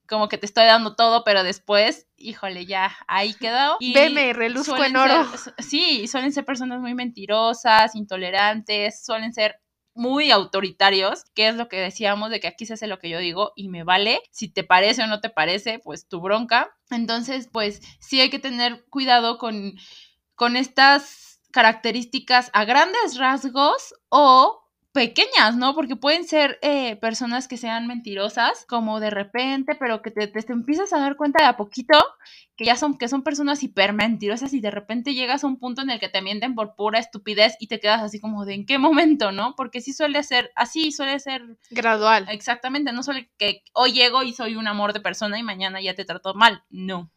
[0.07, 3.77] como que te estoy dando todo, pero después, híjole, ya ahí quedó.
[3.79, 5.25] Y Veme, reluzco en oro.
[5.59, 9.59] sí, suelen ser personas muy mentirosas, intolerantes, suelen ser
[9.95, 13.19] muy autoritarios, que es lo que decíamos de que aquí se hace lo que yo
[13.19, 14.21] digo y me vale.
[14.31, 16.75] Si te parece o no te parece, pues tu bronca.
[16.89, 19.73] Entonces, pues sí hay que tener cuidado con,
[20.35, 24.62] con estas características a grandes rasgos o
[24.93, 25.73] pequeñas, ¿no?
[25.73, 30.53] Porque pueden ser eh, personas que sean mentirosas, como de repente, pero que te, te,
[30.53, 31.97] empiezas a dar cuenta de a poquito
[32.55, 35.81] que ya son, que son personas hiper mentirosas y de repente llegas a un punto
[35.81, 38.65] en el que te mienten por pura estupidez y te quedas así como de en
[38.67, 39.55] qué momento, ¿no?
[39.57, 42.27] Porque sí suele ser así, suele ser gradual.
[42.29, 45.95] Exactamente, no suele que hoy llego y soy un amor de persona y mañana ya
[45.95, 47.11] te trato mal, no.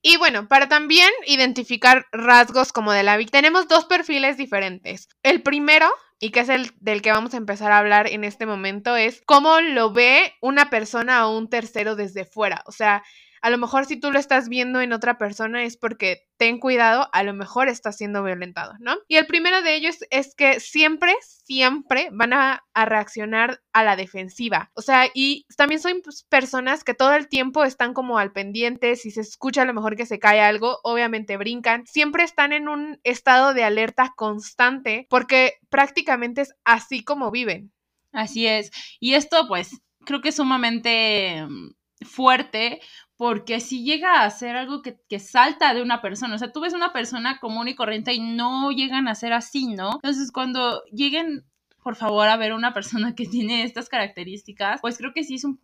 [0.00, 5.08] Y bueno, para también identificar rasgos como de la víctima, tenemos dos perfiles diferentes.
[5.22, 5.86] El primero
[6.20, 9.22] y que es el del que vamos a empezar a hablar en este momento, es
[9.26, 12.62] cómo lo ve una persona o un tercero desde fuera.
[12.66, 13.02] O sea,
[13.42, 17.08] a lo mejor si tú lo estás viendo en otra persona es porque ten cuidado,
[17.12, 18.96] a lo mejor está siendo violentado, ¿no?
[19.08, 24.70] Y el primero de ellos es que siempre, siempre van a, reaccionar a la defensiva.
[24.74, 28.94] O sea, y también son pues, personas que todo el tiempo están como al pendiente,
[28.94, 32.68] si se escucha a lo mejor que se cae algo, obviamente brincan, siempre están en
[32.68, 37.72] un estado de alerta constante porque prácticamente es así como viven.
[38.12, 38.70] Así es.
[39.00, 41.70] Y esto pues creo que es sumamente mm,
[42.04, 42.80] fuerte
[43.18, 46.60] porque si llega a ser algo que, que, salta de una persona, o sea, tú
[46.60, 49.90] ves una persona común y corriente y no llegan a ser así, ¿no?
[49.96, 51.44] Entonces, cuando lleguen
[51.88, 55.44] por favor, a ver una persona que tiene estas características, pues creo que sí es
[55.44, 55.58] un,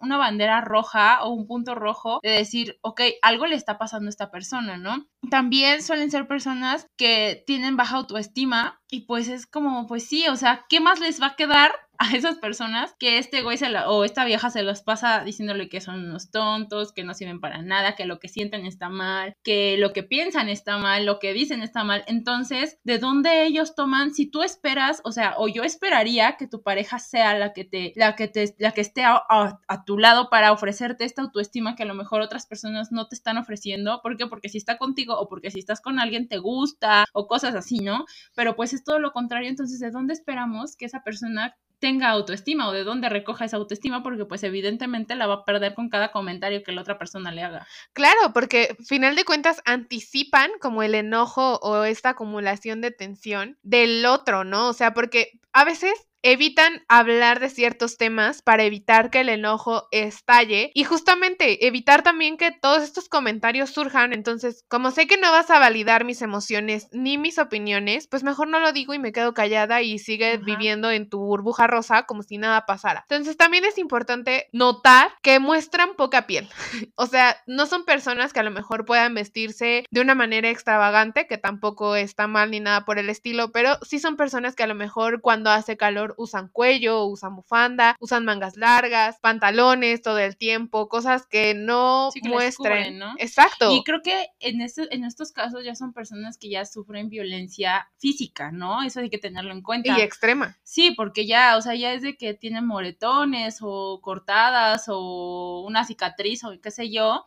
[0.00, 4.10] una bandera roja o un punto rojo de decir, ok, algo le está pasando a
[4.10, 5.06] esta persona, ¿no?
[5.30, 10.34] También suelen ser personas que tienen baja autoestima y pues es como, pues sí, o
[10.34, 14.04] sea, ¿qué más les va a quedar a esas personas que este güey se o
[14.04, 17.94] esta vieja se los pasa diciéndole que son unos tontos, que no sirven para nada,
[17.94, 21.62] que lo que sienten está mal, que lo que piensan está mal, lo que dicen
[21.62, 22.04] está mal.
[22.06, 24.12] Entonces, ¿de dónde ellos toman?
[24.14, 27.92] Si tú esperas, o sea, o yo esperaría que tu pareja sea la que te,
[27.96, 31.82] la que te, la que esté a, a tu lado para ofrecerte esta autoestima que
[31.82, 34.00] a lo mejor otras personas no te están ofreciendo.
[34.02, 34.26] ¿Por qué?
[34.26, 37.78] Porque si está contigo o porque si estás con alguien te gusta o cosas así,
[37.78, 38.04] ¿no?
[38.34, 39.48] Pero pues es todo lo contrario.
[39.48, 44.02] Entonces, ¿de dónde esperamos que esa persona tenga autoestima o de dónde recoja esa autoestima,
[44.02, 47.42] porque pues evidentemente la va a perder con cada comentario que la otra persona le
[47.42, 47.66] haga.
[47.92, 54.06] Claro, porque final de cuentas anticipan como el enojo o esta acumulación de tensión del
[54.06, 54.68] otro, ¿no?
[54.68, 59.86] O sea, porque a veces evitan hablar de ciertos temas para evitar que el enojo
[59.92, 64.12] estalle y justamente evitar también que todos estos comentarios surjan.
[64.12, 68.48] Entonces, como sé que no vas a validar mis emociones ni mis opiniones, pues mejor
[68.48, 72.24] no lo digo y me quedo callada y sigue viviendo en tu burbuja rosa como
[72.24, 73.06] si nada pasara.
[73.08, 76.48] Entonces, también es importante notar que muestran poca piel.
[76.96, 81.28] o sea, no son personas que a lo mejor puedan vestirse de una manera extravagante,
[81.28, 84.66] que tampoco está mal ni nada por el estilo, pero sí son personas que a
[84.66, 90.36] lo mejor cuando hace calor usan cuello, usan bufanda, usan mangas largas, pantalones todo el
[90.36, 92.98] tiempo, cosas que no muestren.
[92.98, 93.14] ¿no?
[93.18, 93.74] Exacto.
[93.74, 97.88] Y creo que en, este, en estos casos ya son personas que ya sufren violencia
[97.98, 98.82] física, ¿no?
[98.82, 99.96] Eso hay que tenerlo en cuenta.
[99.98, 100.56] Y extrema.
[100.62, 105.84] Sí, porque ya, o sea, ya es de que tienen moretones o cortadas o una
[105.84, 107.26] cicatriz o qué sé yo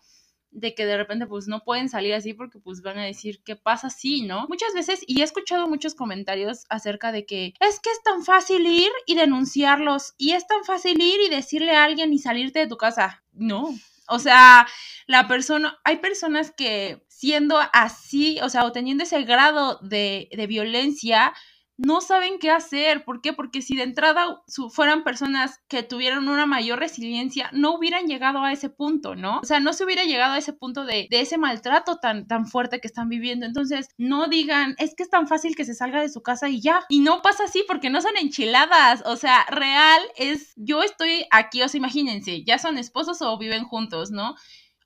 [0.52, 3.56] de que de repente pues no pueden salir así porque pues van a decir qué
[3.56, 4.46] pasa así, ¿no?
[4.48, 8.66] Muchas veces, y he escuchado muchos comentarios acerca de que es que es tan fácil
[8.66, 12.68] ir y denunciarlos, y es tan fácil ir y decirle a alguien y salirte de
[12.68, 13.24] tu casa.
[13.34, 13.70] No.
[14.08, 14.68] O sea,
[15.06, 20.48] la persona, hay personas que siendo así, o sea, o teniendo ese grado de, de
[20.48, 21.34] violencia,
[21.80, 23.06] no saben qué hacer.
[23.06, 23.34] ¿Por qué?
[23.34, 28.52] Porque si de entrada fueran personas que tuvieran una mayor resiliencia, no hubieran llegado a
[28.52, 29.40] ese punto, ¿no?
[29.40, 32.48] O sea, no se hubiera llegado a ese punto de, de ese maltrato tan, tan
[32.48, 33.46] fuerte que están viviendo.
[33.46, 36.62] Entonces, no digan, es que es tan fácil que se salga de su casa y
[36.62, 36.82] ya.
[36.90, 39.02] Y no pasa así porque no son enchiladas.
[39.06, 43.64] O sea, real es, yo estoy aquí, o sea, imagínense, ya son esposos o viven
[43.64, 44.36] juntos, ¿no?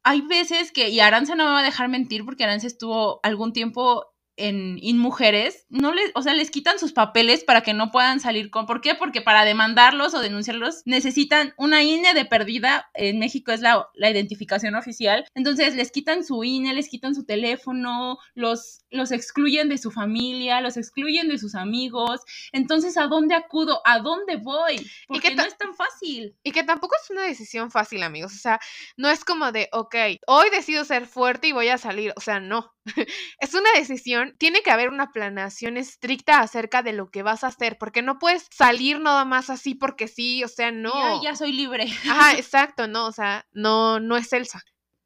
[0.03, 3.53] Hay veces que, y Aranza no me va a dejar mentir porque Aranza estuvo algún
[3.53, 8.19] tiempo en, mujeres, no les, o sea, les quitan sus papeles para que no puedan
[8.19, 8.65] salir con.
[8.65, 8.95] ¿Por qué?
[8.95, 12.89] Porque para demandarlos o denunciarlos necesitan una INE de perdida.
[12.93, 15.25] En México es la, la identificación oficial.
[15.35, 20.61] Entonces les quitan su INE, les quitan su teléfono, los, los excluyen de su familia,
[20.61, 22.21] los excluyen de sus amigos.
[22.51, 23.81] Entonces, ¿a dónde acudo?
[23.85, 24.89] ¿A dónde voy?
[25.07, 26.35] Porque que no es tan fácil.
[26.43, 28.33] Y que tampoco es una decisión fácil, amigos.
[28.33, 28.59] O sea,
[28.97, 29.95] no es como de, ok,
[30.27, 32.13] hoy decido ser fuerte y voy a salir.
[32.15, 32.73] O sea, no.
[33.39, 37.47] es una decisión, tiene que haber una planeación estricta acerca de lo que vas a
[37.47, 41.21] hacer, porque no puedes salir nada más así porque sí, o sea, no.
[41.21, 41.85] Ya, ya soy libre.
[42.09, 44.61] Ajá, exacto, no, o sea, no, no es Elsa.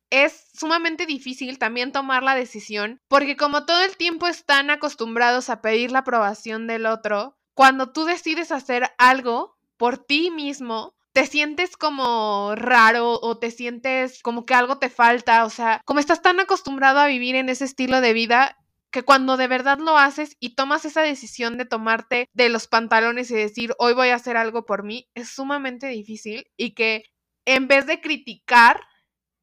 [0.09, 5.61] Es sumamente difícil también tomar la decisión, porque como todo el tiempo están acostumbrados a
[5.61, 11.77] pedir la aprobación del otro, cuando tú decides hacer algo por ti mismo, te sientes
[11.77, 16.39] como raro o te sientes como que algo te falta, o sea, como estás tan
[16.39, 18.55] acostumbrado a vivir en ese estilo de vida
[18.91, 23.31] que cuando de verdad lo haces y tomas esa decisión de tomarte de los pantalones
[23.31, 27.05] y decir, hoy voy a hacer algo por mí, es sumamente difícil y que
[27.45, 28.79] en vez de criticar,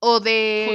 [0.07, 0.67] o de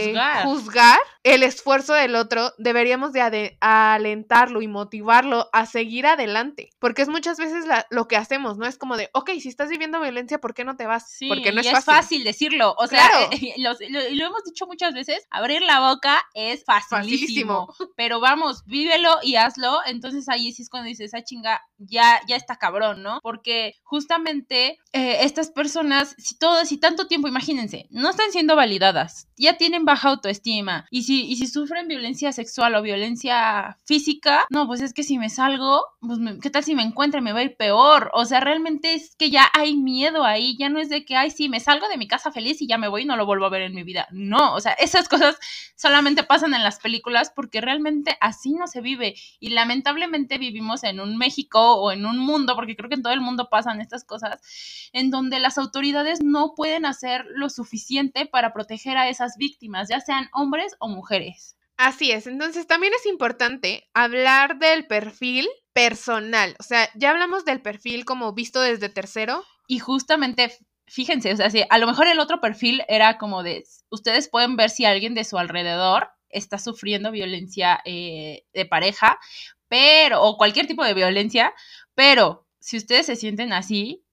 [0.43, 0.99] juzgar.
[1.23, 7.37] El esfuerzo del otro, deberíamos de alentarlo y motivarlo a seguir adelante, porque es muchas
[7.37, 8.65] veces lo que hacemos, ¿no?
[8.65, 11.09] Es como de, ok, si estás viviendo violencia, ¿por qué no te vas?
[11.09, 11.93] Sí, porque no es, fácil.
[11.93, 12.23] fácil.
[12.23, 18.19] decirlo, o sea, y lo, hemos dicho muchas veces, abrir la boca es facilísimo, pero
[18.19, 22.35] vamos, vívelo y hazlo, entonces ahí sí es cuando dices, esa ah, chinga, ya, ya
[22.35, 23.19] está cabrón, ¿no?
[23.21, 29.27] Porque justamente eh, estas personas, si todo, si tanto tiempo, imagínense, no están siendo validadas,
[29.37, 34.67] ya tienen baja autoestima y si, y si sufren violencia sexual o violencia física, no,
[34.67, 37.21] pues es que si me salgo, pues ¿qué tal si me encuentro?
[37.21, 38.11] Me va a ir peor.
[38.13, 41.31] O sea, realmente es que ya hay miedo ahí, ya no es de que, ay,
[41.31, 43.45] sí, me salgo de mi casa feliz y ya me voy y no lo vuelvo
[43.45, 44.07] a ver en mi vida.
[44.11, 45.37] No, o sea, esas cosas
[45.75, 50.99] solamente pasan en las películas porque realmente así no se vive y lamentablemente vivimos en
[50.99, 54.03] un México o en un mundo, porque creo que en todo el mundo pasan estas
[54.03, 54.41] cosas,
[54.93, 59.99] en donde las autoridades no pueden hacer lo suficiente para proteger a esas víctimas, ya
[59.99, 60.98] sean hombres o mujeres.
[61.77, 67.61] Así es, entonces también es importante hablar del perfil personal, o sea, ya hablamos del
[67.61, 69.45] perfil como visto desde tercero.
[69.65, 70.51] Y justamente,
[70.87, 74.57] fíjense, o sea, si a lo mejor el otro perfil era como de, ustedes pueden
[74.57, 79.17] ver si alguien de su alrededor está sufriendo violencia eh, de pareja,
[79.69, 81.53] pero, o cualquier tipo de violencia,
[81.95, 84.03] pero si ustedes se sienten así,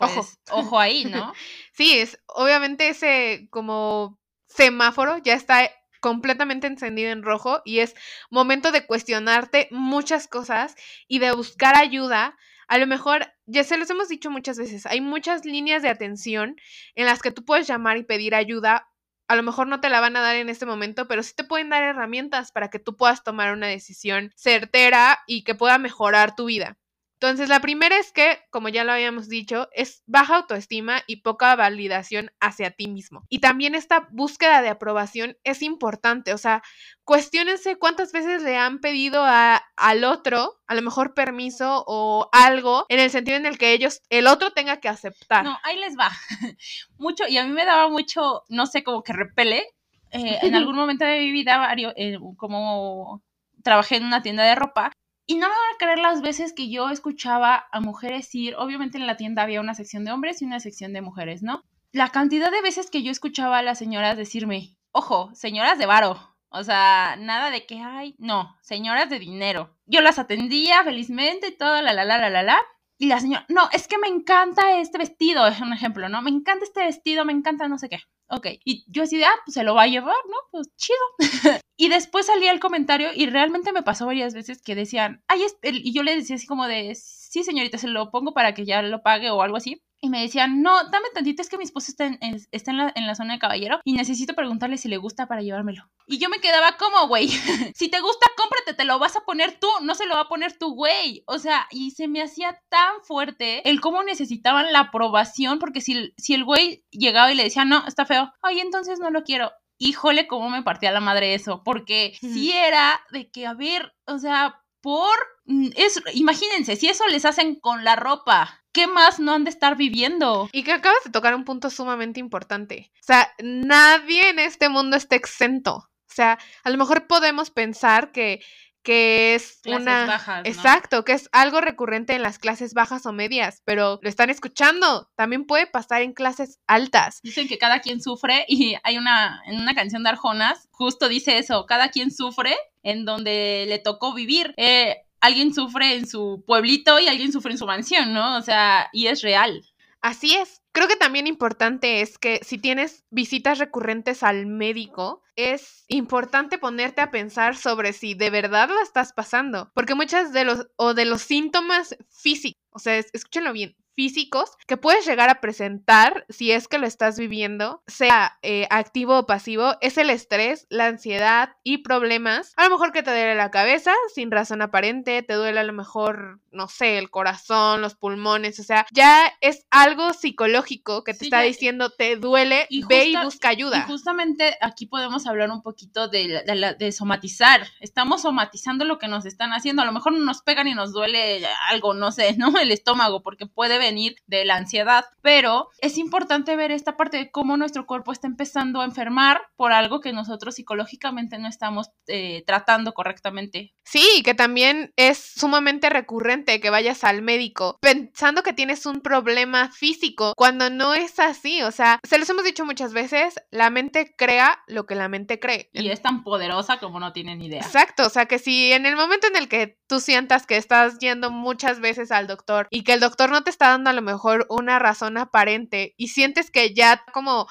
[0.00, 1.32] ojo, pues, ojo ahí, ¿no?
[1.72, 5.70] sí, es obviamente ese como semáforo ya está
[6.06, 7.96] completamente encendido en rojo y es
[8.30, 10.76] momento de cuestionarte muchas cosas
[11.08, 12.36] y de buscar ayuda.
[12.68, 16.54] A lo mejor, ya se los hemos dicho muchas veces, hay muchas líneas de atención
[16.94, 18.88] en las que tú puedes llamar y pedir ayuda.
[19.26, 21.42] A lo mejor no te la van a dar en este momento, pero sí te
[21.42, 26.36] pueden dar herramientas para que tú puedas tomar una decisión certera y que pueda mejorar
[26.36, 26.78] tu vida.
[27.18, 31.56] Entonces, la primera es que, como ya lo habíamos dicho, es baja autoestima y poca
[31.56, 33.24] validación hacia ti mismo.
[33.30, 36.62] Y también esta búsqueda de aprobación es importante, o sea,
[37.04, 42.84] cuestionense cuántas veces le han pedido a, al otro, a lo mejor permiso o algo,
[42.90, 45.42] en el sentido en el que ellos, el otro tenga que aceptar.
[45.42, 46.10] No, ahí les va.
[46.98, 49.64] Mucho, y a mí me daba mucho, no sé, como que repele.
[50.10, 53.22] Eh, en algún momento de mi vida, varios, eh, como
[53.62, 54.92] trabajé en una tienda de ropa
[55.26, 58.98] y no me van a creer las veces que yo escuchaba a mujeres ir, obviamente
[58.98, 61.62] en la tienda había una sección de hombres y una sección de mujeres, ¿no?
[61.92, 66.36] La cantidad de veces que yo escuchaba a las señoras decirme, ojo, señoras de varo,
[66.48, 69.76] o sea, nada de que, ay, no, señoras de dinero.
[69.86, 72.58] Yo las atendía felizmente todo, la, la, la, la, la, la.
[72.98, 76.22] Y la señora, no, es que me encanta este vestido, es un ejemplo, ¿no?
[76.22, 77.98] Me encanta este vestido, me encanta no sé qué.
[78.28, 78.46] Ok.
[78.64, 80.36] Y yo así de, ah, pues se lo va a llevar, ¿no?
[80.50, 80.98] Pues chido.
[81.76, 85.92] y después salía el comentario y realmente me pasó varias veces que decían, ay, y
[85.92, 89.02] yo le decía así como de, sí, señorita, se lo pongo para que ya lo
[89.02, 89.82] pague o algo así.
[90.00, 92.18] Y me decían, no, dame tantito, es que mi esposo está, en,
[92.50, 95.42] está en, la, en, la, zona de caballero y necesito preguntarle si le gusta para
[95.42, 95.88] llevármelo.
[96.06, 97.28] Y yo me quedaba como, güey,
[97.74, 100.28] si te gusta, cómprate, te lo vas a poner tú, no se lo va a
[100.28, 101.24] poner tu güey.
[101.26, 106.12] O sea, y se me hacía tan fuerte el cómo necesitaban la aprobación, porque si,
[106.18, 109.52] si el güey llegaba y le decía, no, está feo, ay, entonces no lo quiero
[109.78, 114.18] híjole, cómo me partía la madre eso, porque si era de que, a ver, o
[114.18, 119.32] sea, por, mm, es, imagínense, si eso les hacen con la ropa, ¿qué más no
[119.32, 120.50] han de estar viviendo?
[120.52, 122.92] Y que acabas de tocar un punto sumamente importante.
[123.00, 125.76] O sea, nadie en este mundo está exento.
[125.76, 128.40] O sea, a lo mejor podemos pensar que
[128.82, 133.60] que es una bajas, exacto, que es algo recurrente en las clases bajas o medias,
[133.64, 137.18] pero lo están escuchando, también puede pasar en clases altas.
[137.24, 141.38] Dicen que cada quien sufre y hay una en una canción de Arjonas justo dice
[141.38, 144.54] eso, cada quien sufre en donde le tocó vivir.
[144.56, 148.36] Eh, alguien sufre en su pueblito y alguien sufre en su mansión, ¿no?
[148.36, 149.64] O sea, y es real.
[150.00, 150.62] Así es.
[150.72, 157.00] Creo que también importante es que si tienes visitas recurrentes al médico, es importante ponerte
[157.00, 161.06] a pensar sobre si de verdad lo estás pasando, porque muchas de los o de
[161.06, 166.68] los síntomas físicos, o sea, escúchenlo bien, físicos que puedes llegar a presentar si es
[166.68, 171.78] que lo estás viviendo, sea eh, activo o pasivo, es el estrés, la ansiedad y
[171.78, 172.52] problemas.
[172.56, 175.72] A lo mejor que te duele la cabeza sin razón aparente, te duele a lo
[175.72, 181.24] mejor, no sé, el corazón, los pulmones, o sea, ya es algo psicológico que te
[181.24, 183.78] está diciendo te duele, y ve y busca ayuda.
[183.78, 186.42] Y justamente aquí podemos hablar un poquito de,
[186.78, 187.66] de somatizar.
[187.80, 189.82] Estamos somatizando lo que nos están haciendo.
[189.82, 192.56] A lo mejor nos pegan y nos duele algo, no sé, ¿no?
[192.58, 197.30] El estómago, porque puede venir de la ansiedad, pero es importante ver esta parte de
[197.30, 202.42] cómo nuestro cuerpo está empezando a enfermar por algo que nosotros psicológicamente no estamos eh,
[202.46, 203.74] tratando correctamente.
[203.84, 209.70] Sí, que también es sumamente recurrente que vayas al médico pensando que tienes un problema
[209.70, 214.14] físico cuando no es así, o sea, se los hemos dicho muchas veces, la mente
[214.16, 215.70] crea lo que la mente cree.
[215.72, 217.60] Y es tan poderosa como no tienen idea.
[217.60, 220.98] Exacto, o sea, que si en el momento en el que tú sientas que estás
[220.98, 224.02] yendo muchas veces al doctor y que el doctor no te está dando a lo
[224.02, 227.48] mejor una razón aparente y sientes que ya como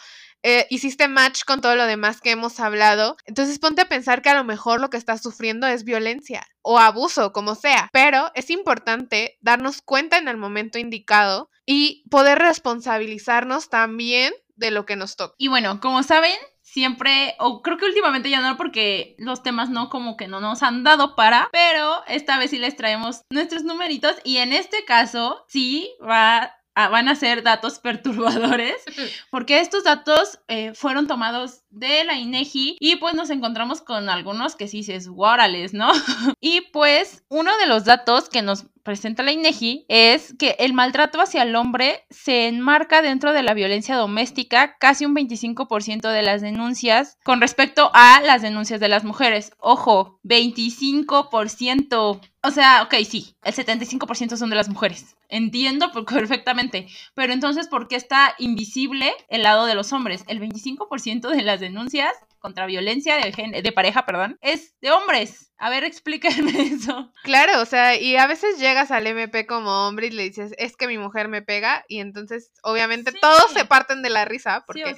[0.47, 4.29] eh, hiciste match con todo lo demás que hemos hablado, entonces ponte a pensar que
[4.29, 8.49] a lo mejor lo que estás sufriendo es violencia o abuso, como sea, pero es
[8.51, 15.15] importante darnos cuenta en el momento indicado y poder responsabilizarnos también de lo que nos
[15.15, 15.33] toca.
[15.38, 16.38] Y bueno, como saben,
[16.75, 20.61] siempre, o creo que últimamente ya no, porque los temas no como que no nos
[20.61, 25.45] han dado para, pero esta vez sí les traemos nuestros numeritos y en este caso
[25.47, 28.75] sí va van a ser datos perturbadores,
[29.31, 34.57] porque estos datos eh, fueron tomados de la INEGI y pues nos encontramos con algunos
[34.57, 35.89] que sí dices, guárales, ¿no?
[36.41, 41.19] y pues uno de los datos que nos presenta la INEGI es que el maltrato
[41.19, 46.41] hacia el hombre se enmarca dentro de la violencia doméstica, casi un 25% de las
[46.41, 49.52] denuncias con respecto a las denuncias de las mujeres.
[49.58, 52.21] Ojo, 25%.
[52.43, 55.15] O sea, ok, sí, el 75% son de las mujeres.
[55.30, 56.88] Entiendo perfectamente.
[57.15, 60.24] Pero entonces, ¿por qué está invisible el lado de los hombres?
[60.28, 62.13] El 25% de las denuncias
[62.45, 65.51] contra violencia de, de pareja, perdón, es de hombres.
[65.58, 67.12] A ver, explíquenme eso.
[67.23, 70.77] Claro, o sea, y a veces llegas al MP como hombre y le dices, es
[70.77, 74.95] que mi mujer me pega, y entonces obviamente todos se parten de la risa, porque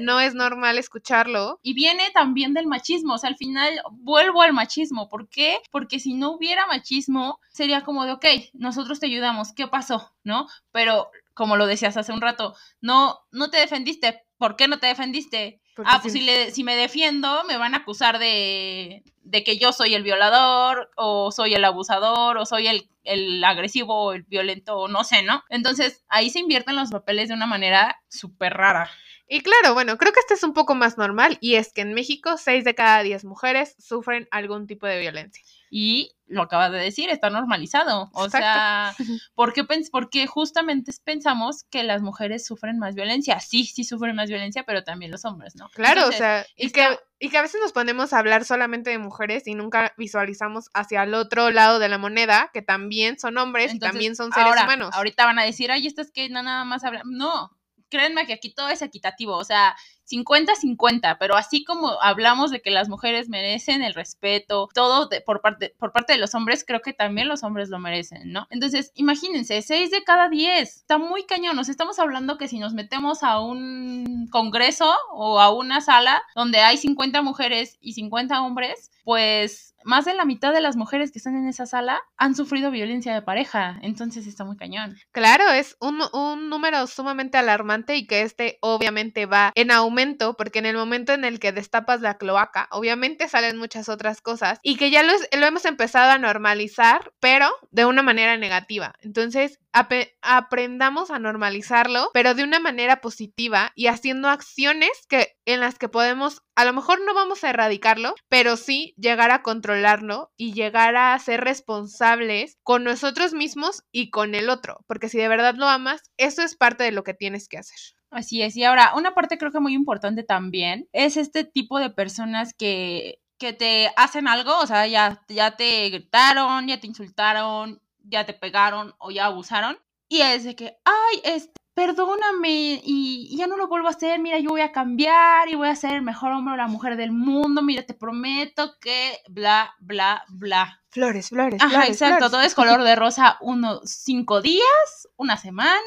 [0.00, 1.58] no es normal escucharlo.
[1.62, 5.08] Y viene también del machismo, o sea, al final vuelvo al machismo.
[5.08, 5.56] ¿Por qué?
[5.70, 10.12] Porque si no hubiera machismo, sería como de, ok, nosotros te ayudamos, ¿qué pasó?
[10.24, 10.46] ¿No?
[10.72, 14.26] Pero como lo decías hace un rato, no, no te defendiste.
[14.36, 15.61] ¿Por qué no te defendiste?
[15.84, 19.72] Ah, pues si, le, si me defiendo, me van a acusar de, de que yo
[19.72, 24.76] soy el violador, o soy el abusador, o soy el, el agresivo, o el violento,
[24.76, 25.42] o no sé, ¿no?
[25.48, 28.90] Entonces ahí se invierten los papeles de una manera súper rara.
[29.28, 31.94] Y claro, bueno, creo que este es un poco más normal y es que en
[31.94, 35.42] México 6 de cada 10 mujeres sufren algún tipo de violencia.
[35.70, 38.10] Y lo acabas de decir, está normalizado.
[38.12, 38.94] O sea,
[39.34, 43.40] ¿por qué, porque justamente pensamos que las mujeres sufren más violencia?
[43.40, 45.70] Sí, sí sufren más violencia, pero también los hombres, ¿no?
[45.70, 46.86] Claro, o sea, y, que,
[47.18, 51.04] y que a veces nos ponemos a hablar solamente de mujeres y nunca visualizamos hacia
[51.04, 54.90] el otro lado de la moneda, que también son hombres y también son seres humanos.
[54.92, 57.04] Ahorita van a decir, ay, esto es que no nada más hablan.
[57.06, 57.50] No,
[57.92, 59.76] créanme que aquí todo es equitativo, o sea,
[60.12, 65.74] 50-50, pero así como hablamos de que las mujeres merecen el respeto, todo por, parte,
[65.78, 68.46] por parte de los hombres, creo que también los hombres lo merecen, ¿no?
[68.50, 72.74] Entonces, imagínense, 6 de cada 10, está muy cañón, nos estamos hablando que si nos
[72.74, 78.90] metemos a un congreso o a una sala donde hay 50 mujeres y 50 hombres,
[79.04, 82.70] pues más de la mitad de las mujeres que están en esa sala han sufrido
[82.70, 84.96] violencia de pareja, entonces está muy cañón.
[85.10, 90.01] Claro, es un, un número sumamente alarmante y que este obviamente va en aumento
[90.36, 94.58] porque en el momento en el que destapas la cloaca, obviamente salen muchas otras cosas
[94.62, 98.94] y que ya lo, hemos empezado a normalizar, pero de una manera negativa.
[99.00, 105.78] Entonces, aprendamos a normalizarlo, pero de una manera positiva y haciendo acciones que en las
[105.78, 110.52] que podemos, a lo mejor no vamos a erradicarlo, pero sí llegar a controlarlo y
[110.52, 115.54] llegar a ser responsables con nosotros mismos y con el otro, porque si de verdad
[115.56, 118.01] lo amas, eso es parte de lo que tienes que hacer.
[118.12, 121.88] Así es, y ahora una parte creo que muy importante también es este tipo de
[121.88, 127.80] personas que, que te hacen algo, o sea, ya, ya te gritaron, ya te insultaron,
[128.04, 129.78] ya te pegaron o ya abusaron,
[130.10, 134.38] y es de que, ay, este, perdóname y, ya no lo vuelvo a hacer, mira,
[134.38, 137.12] yo voy a cambiar y voy a ser el mejor hombre o la mujer del
[137.12, 140.82] mundo, mira, te prometo que bla, bla, bla.
[140.90, 141.62] Flores, flores.
[141.62, 145.80] Ajá, exacto, todo es color de rosa unos cinco días, una semana,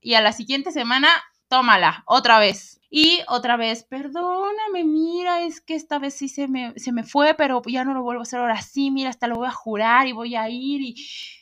[0.00, 1.08] y a la siguiente semana
[1.48, 2.80] tómala, otra vez.
[2.90, 7.34] Y otra vez, perdóname, mira, es que esta vez sí se me, se me fue,
[7.34, 10.06] pero ya no lo vuelvo a hacer ahora sí, mira, hasta lo voy a jurar
[10.06, 10.94] y voy a ir y,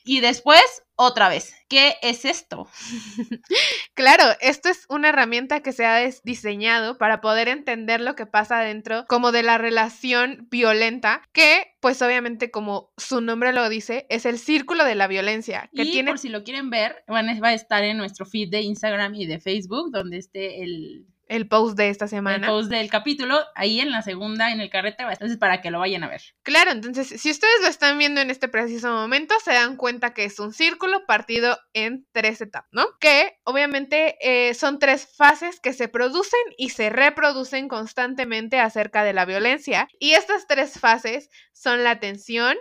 [0.04, 1.54] y después otra vez.
[1.68, 2.68] ¿Qué es esto?
[3.94, 8.60] claro, esto es una herramienta que se ha diseñado para poder entender lo que pasa
[8.60, 14.26] dentro como de la relación violenta, que pues obviamente como su nombre lo dice, es
[14.26, 15.70] el círculo de la violencia.
[15.74, 16.10] Que y tiene...
[16.10, 19.38] por si lo quieren ver, va a estar en nuestro feed de Instagram y de
[19.38, 22.46] Facebook, donde esté el el post de esta semana.
[22.46, 25.78] El post del capítulo, ahí en la segunda, en el carrete, entonces para que lo
[25.78, 26.22] vayan a ver.
[26.42, 30.24] Claro, entonces, si ustedes lo están viendo en este preciso momento, se dan cuenta que
[30.24, 32.86] es un círculo partido en tres etapas, ¿no?
[33.00, 39.12] Que obviamente eh, son tres fases que se producen y se reproducen constantemente acerca de
[39.12, 39.88] la violencia.
[39.98, 42.56] Y estas tres fases son la tensión,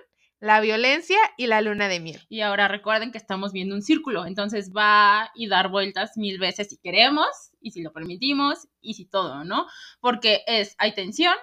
[0.46, 2.22] la violencia y la luna de miel.
[2.30, 6.70] Y ahora recuerden que estamos viendo un círculo, entonces va y dar vueltas mil veces
[6.70, 7.26] si queremos
[7.62, 9.66] y si lo permitimos y si todo, ¿no?
[10.00, 11.34] Porque es, hay tensión,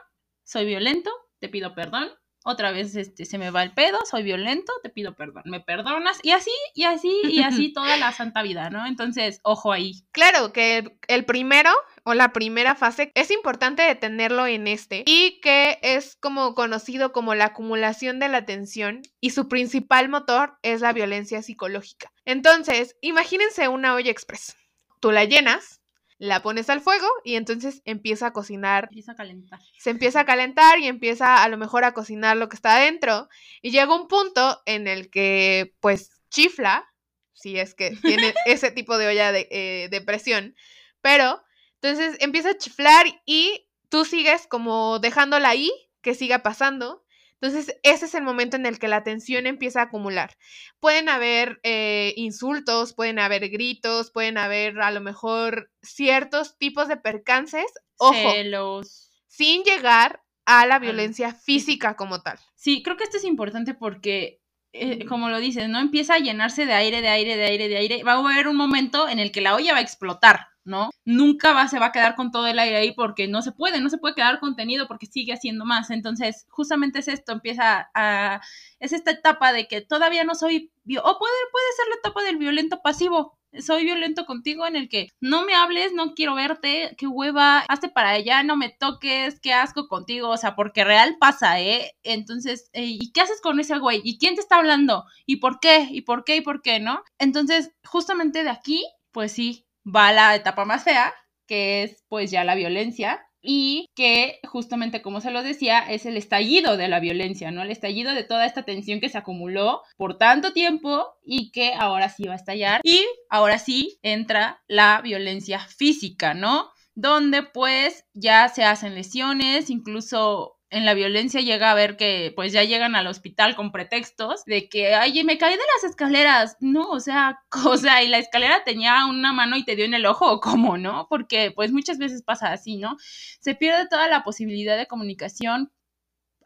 [0.44, 2.10] soy violento, te pido perdón,
[2.44, 6.18] otra vez este, se me va el pedo, soy violento, te pido perdón, me perdonas,
[6.22, 8.86] y así, y así, y así toda la santa vida, ¿no?
[8.86, 10.04] Entonces, ojo ahí.
[10.12, 11.70] Claro, que el, primero
[12.04, 17.34] o la primera fase es importante detenerlo en este y que es como conocido como
[17.34, 22.12] la acumulación de la tensión y su principal motor es la violencia psicológica.
[22.24, 24.56] Entonces, imagínense una olla express.
[25.00, 25.81] Tú la llenas,
[26.22, 28.84] la pones al fuego y entonces empieza a cocinar.
[28.84, 29.58] Empieza a calentar.
[29.80, 33.28] Se empieza a calentar y empieza a lo mejor a cocinar lo que está adentro.
[33.60, 36.88] Y llega un punto en el que pues chifla,
[37.32, 40.54] si es que tiene ese tipo de olla de, eh, de presión,
[41.00, 41.42] pero
[41.80, 47.01] entonces empieza a chiflar y tú sigues como dejándola ahí, que siga pasando,
[47.42, 50.36] entonces, ese es el momento en el que la tensión empieza a acumular.
[50.78, 56.98] Pueden haber eh, insultos, pueden haber gritos, pueden haber a lo mejor ciertos tipos de
[56.98, 57.66] percances.
[57.96, 59.10] Ojo, Celos.
[59.26, 62.38] Sin llegar a la violencia física como tal.
[62.54, 64.40] Sí, creo que esto es importante porque
[64.72, 65.80] eh, como lo dices, ¿no?
[65.80, 68.04] Empieza a llenarse de aire, de aire, de aire, de aire.
[68.04, 70.46] Va a haber un momento en el que la olla va a explotar.
[70.64, 70.90] ¿No?
[71.04, 73.80] Nunca va, se va a quedar con todo el aire ahí porque no se puede,
[73.80, 75.90] no se puede quedar contenido porque sigue haciendo más.
[75.90, 78.40] Entonces, justamente es esto, empieza a,
[78.78, 82.36] es esta etapa de que todavía no soy, o puede, puede ser la etapa del
[82.36, 83.38] violento pasivo.
[83.58, 87.90] Soy violento contigo en el que no me hables, no quiero verte, qué hueva, hazte
[87.90, 91.92] para allá, no me toques, qué asco contigo, o sea, porque real pasa, ¿eh?
[92.02, 94.00] Entonces, ¿y qué haces con ese güey?
[94.04, 95.04] ¿Y quién te está hablando?
[95.26, 95.86] ¿Y por qué?
[95.90, 96.36] ¿Y por qué?
[96.36, 96.80] ¿Y por qué?
[96.80, 97.02] ¿No?
[97.18, 101.12] Entonces, justamente de aquí, pues sí, va la etapa más fea,
[101.46, 106.16] que es pues ya la violencia, y que justamente como se los decía es el
[106.16, 107.62] estallido de la violencia, ¿no?
[107.62, 112.08] El estallido de toda esta tensión que se acumuló por tanto tiempo y que ahora
[112.08, 116.70] sí va a estallar y ahora sí entra la violencia física, ¿no?
[116.94, 122.50] Donde pues ya se hacen lesiones, incluso en la violencia llega a ver que pues
[122.50, 126.56] ya llegan al hospital con pretextos de que, ay, me caí de las escaleras.
[126.60, 129.92] No, o sea, o sea, y la escalera tenía una mano y te dio en
[129.92, 131.06] el ojo, ¿o cómo, no?
[131.10, 132.96] Porque pues muchas veces pasa así, ¿no?
[133.40, 135.70] Se pierde toda la posibilidad de comunicación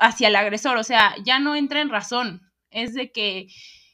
[0.01, 2.43] hacia el agresor, o sea, ya no entra en razón.
[2.71, 3.47] Es de que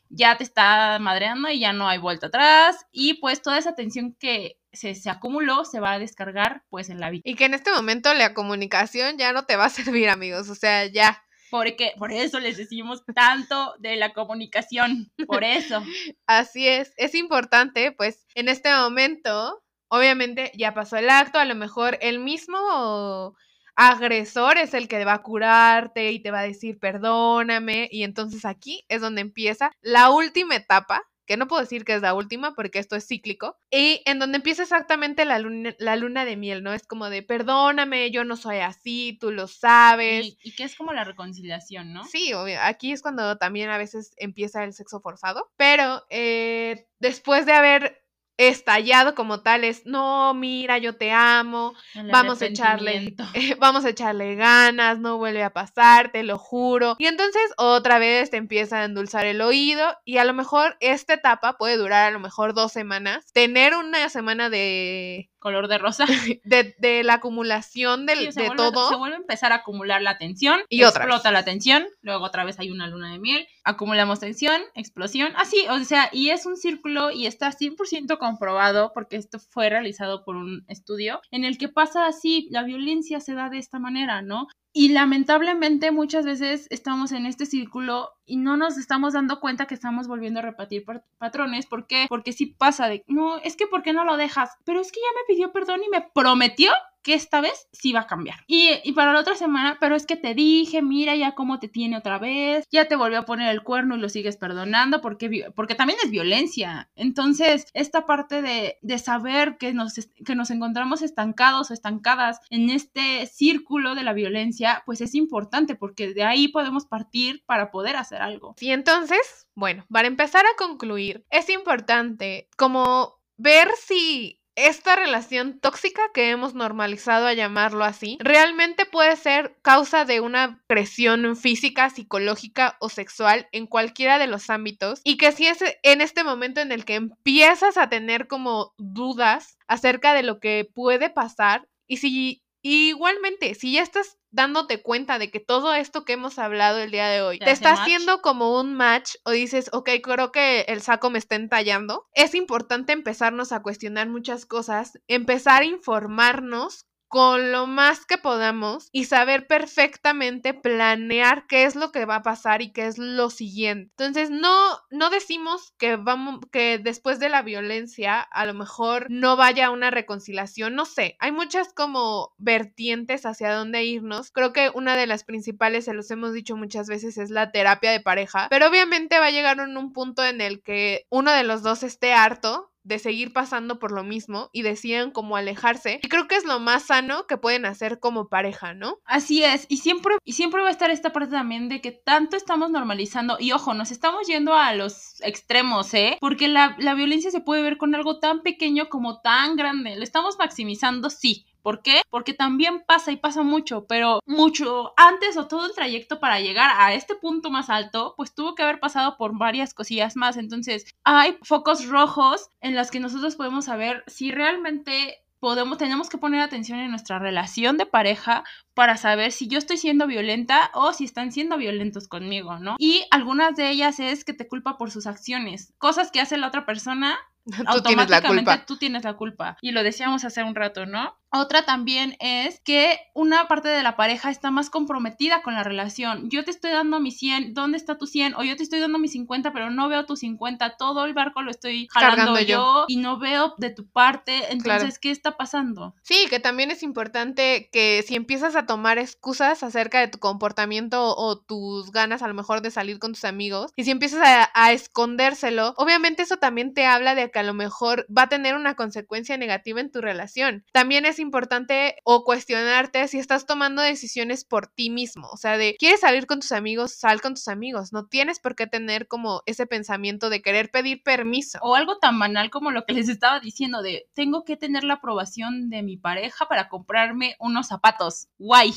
[0.08, 4.16] ya te está madreando y ya no hay vuelta atrás y pues toda esa tensión
[4.18, 7.22] que se, se, acumuló se va a descargar pues en la vida.
[7.24, 10.54] Y que en este momento la comunicación ya no te va a servir amigos, o
[10.54, 11.22] sea, ya.
[11.50, 15.82] Porque por eso les decimos tanto de la comunicación, por eso.
[16.26, 21.54] Así es, es importante pues en este momento, obviamente ya pasó el acto, a lo
[21.54, 23.36] mejor el mismo
[23.74, 28.44] agresor es el que va a curarte y te va a decir perdóname y entonces
[28.44, 32.54] aquí es donde empieza la última etapa que no puedo decir que es la última
[32.54, 36.62] porque esto es cíclico, y en donde empieza exactamente la luna, la luna de miel,
[36.62, 36.72] ¿no?
[36.72, 40.36] Es como de, perdóname, yo no soy así, tú lo sabes.
[40.42, 42.04] Y, que es como la reconciliación, ¿no?
[42.04, 42.58] Sí, obvio.
[42.62, 48.01] Aquí es cuando también a veces empieza el sexo forzado, pero eh, después de haber
[48.36, 51.74] estallado como tal es, no, mira, yo te amo,
[52.10, 53.14] vamos a echarle,
[53.58, 56.96] vamos a echarle ganas, no vuelve a pasar, te lo juro.
[56.98, 61.14] Y entonces otra vez te empieza a endulzar el oído y a lo mejor esta
[61.14, 66.06] etapa puede durar a lo mejor dos semanas, tener una semana de color de rosa.
[66.44, 68.88] De, la acumulación de todo.
[68.88, 70.60] Se vuelve a empezar a acumular la tensión.
[70.68, 71.86] Y explota la tensión.
[72.00, 73.46] Luego otra vez hay una luna de miel.
[73.64, 75.32] Acumulamos tensión, explosión.
[75.36, 80.24] Así, o sea, y es un círculo y está 100% comprobado porque esto fue realizado
[80.24, 84.22] por un estudio en el que pasa así, la violencia se da de esta manera,
[84.22, 84.46] ¿no?
[84.74, 89.74] Y lamentablemente muchas veces estamos en este círculo y no nos estamos dando cuenta que
[89.74, 90.84] estamos volviendo a repetir
[91.18, 91.66] patrones.
[91.66, 92.06] ¿Por qué?
[92.08, 94.50] Porque si pasa de, no, es que ¿por qué no lo dejas?
[94.64, 98.00] Pero es que ya me pidió perdón y me prometió que esta vez sí va
[98.00, 98.38] a cambiar.
[98.46, 101.96] Y, para la otra semana, pero es que te dije, mira ya cómo te tiene
[101.96, 105.74] otra vez, ya te volvió a poner el cuerno y lo sigues perdonando porque, porque
[105.74, 106.90] también es violencia.
[106.94, 109.94] Entonces, esta parte de, de saber que nos,
[110.24, 115.74] que nos encontramos estancados o estancadas en este círculo de la violencia, pues es importante
[115.74, 118.54] porque de ahí podemos partir para poder hacer algo.
[118.60, 126.02] Y entonces, bueno, para empezar a concluir, es importante como ver si esta relación tóxica
[126.12, 132.76] que hemos normalizado a llamarlo así, realmente puede ser causa de una presión física, psicológica
[132.80, 136.72] o sexual en cualquiera de los ámbitos y que si es en este momento en
[136.72, 142.42] el que empiezas a tener como dudas acerca de lo que puede pasar y si
[142.62, 147.08] igualmente, si ya estás dándote cuenta de que todo esto que hemos hablado el día
[147.08, 151.10] de hoy te, está haciendo como un match o dices, ok, creo que el saco
[151.10, 157.66] me está entallando, es importante empezarnos a cuestionar muchas cosas, empezar a informarnos con lo
[157.66, 162.72] más que podamos y saber perfectamente planear qué es lo que va a pasar y
[162.72, 163.92] qué es lo siguiente.
[163.98, 169.36] Entonces, no, no decimos que vamos, que después de la violencia a lo mejor no
[169.36, 174.30] vaya una reconciliación, no sé, hay muchas como vertientes hacia dónde irnos.
[174.30, 177.90] Creo que una de las principales, se los hemos dicho muchas veces, es la terapia
[177.90, 181.44] de pareja, pero obviamente va a llegar en un punto en el que uno de
[181.44, 186.00] los dos esté harto de seguir pasando por lo mismo y deciden como alejarse.
[186.02, 188.98] Y creo que es lo más sano que pueden hacer como pareja, ¿no?
[189.04, 192.36] Así es, y siempre, y siempre va a estar esta parte también de que tanto
[192.36, 196.16] estamos normalizando, y ojo, nos estamos yendo a los extremos, ¿eh?
[196.20, 199.96] Porque la, la violencia se puede ver con algo tan pequeño como tan grande.
[199.96, 202.02] Lo estamos maximizando, sí, ¿Por qué?
[202.10, 206.70] Porque también pasa y pasa mucho, pero mucho antes o todo el trayecto para llegar
[206.76, 210.36] a este punto más alto, pues tuvo que haber pasado por varias cosillas más.
[210.36, 216.18] Entonces, hay focos rojos en los que nosotros podemos saber si realmente podemos, tenemos que
[216.18, 218.44] poner atención en nuestra relación de pareja
[218.74, 222.76] para saber si yo estoy siendo violenta o si están siendo violentos conmigo, ¿no?
[222.78, 226.46] Y algunas de ellas es que te culpa por sus acciones, cosas que hace la
[226.46, 227.18] otra persona
[227.66, 229.56] automáticamente tú tienes la culpa.
[229.60, 231.18] Y lo decíamos hace un rato, ¿no?
[231.34, 236.28] Otra también es que una parte de la pareja está más comprometida con la relación.
[236.28, 238.34] Yo te estoy dando mi 100, ¿dónde está tu 100?
[238.34, 240.76] O yo te estoy dando mi 50, pero no veo tu 50.
[240.76, 244.52] Todo el barco lo estoy jalando yo, y no veo de tu parte.
[244.52, 245.94] Entonces, ¿qué está pasando?
[246.02, 251.16] Sí, que también es importante que si empiezas a tomar excusas acerca de tu comportamiento
[251.16, 254.50] o tus ganas a lo mejor de salir con tus amigos, y si empiezas a,
[254.52, 258.54] a escondérselo, obviamente eso también te habla de que a lo mejor va a tener
[258.54, 260.64] una consecuencia negativa en tu relación.
[260.72, 265.28] También es importante o cuestionarte si estás tomando decisiones por ti mismo.
[265.32, 267.92] O sea, de quieres salir con tus amigos, sal con tus amigos.
[267.92, 271.58] No tienes por qué tener como ese pensamiento de querer pedir permiso.
[271.62, 274.94] O algo tan banal como lo que les estaba diciendo de tengo que tener la
[274.94, 278.28] aprobación de mi pareja para comprarme unos zapatos.
[278.38, 278.72] Guay.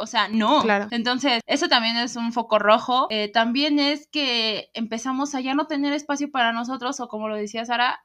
[0.00, 0.62] O sea, no.
[0.62, 0.88] Claro.
[0.90, 3.06] Entonces, eso también es un foco rojo.
[3.10, 7.36] Eh, también es que empezamos a ya no tener espacio para nosotros o como lo
[7.36, 8.02] decía Sara,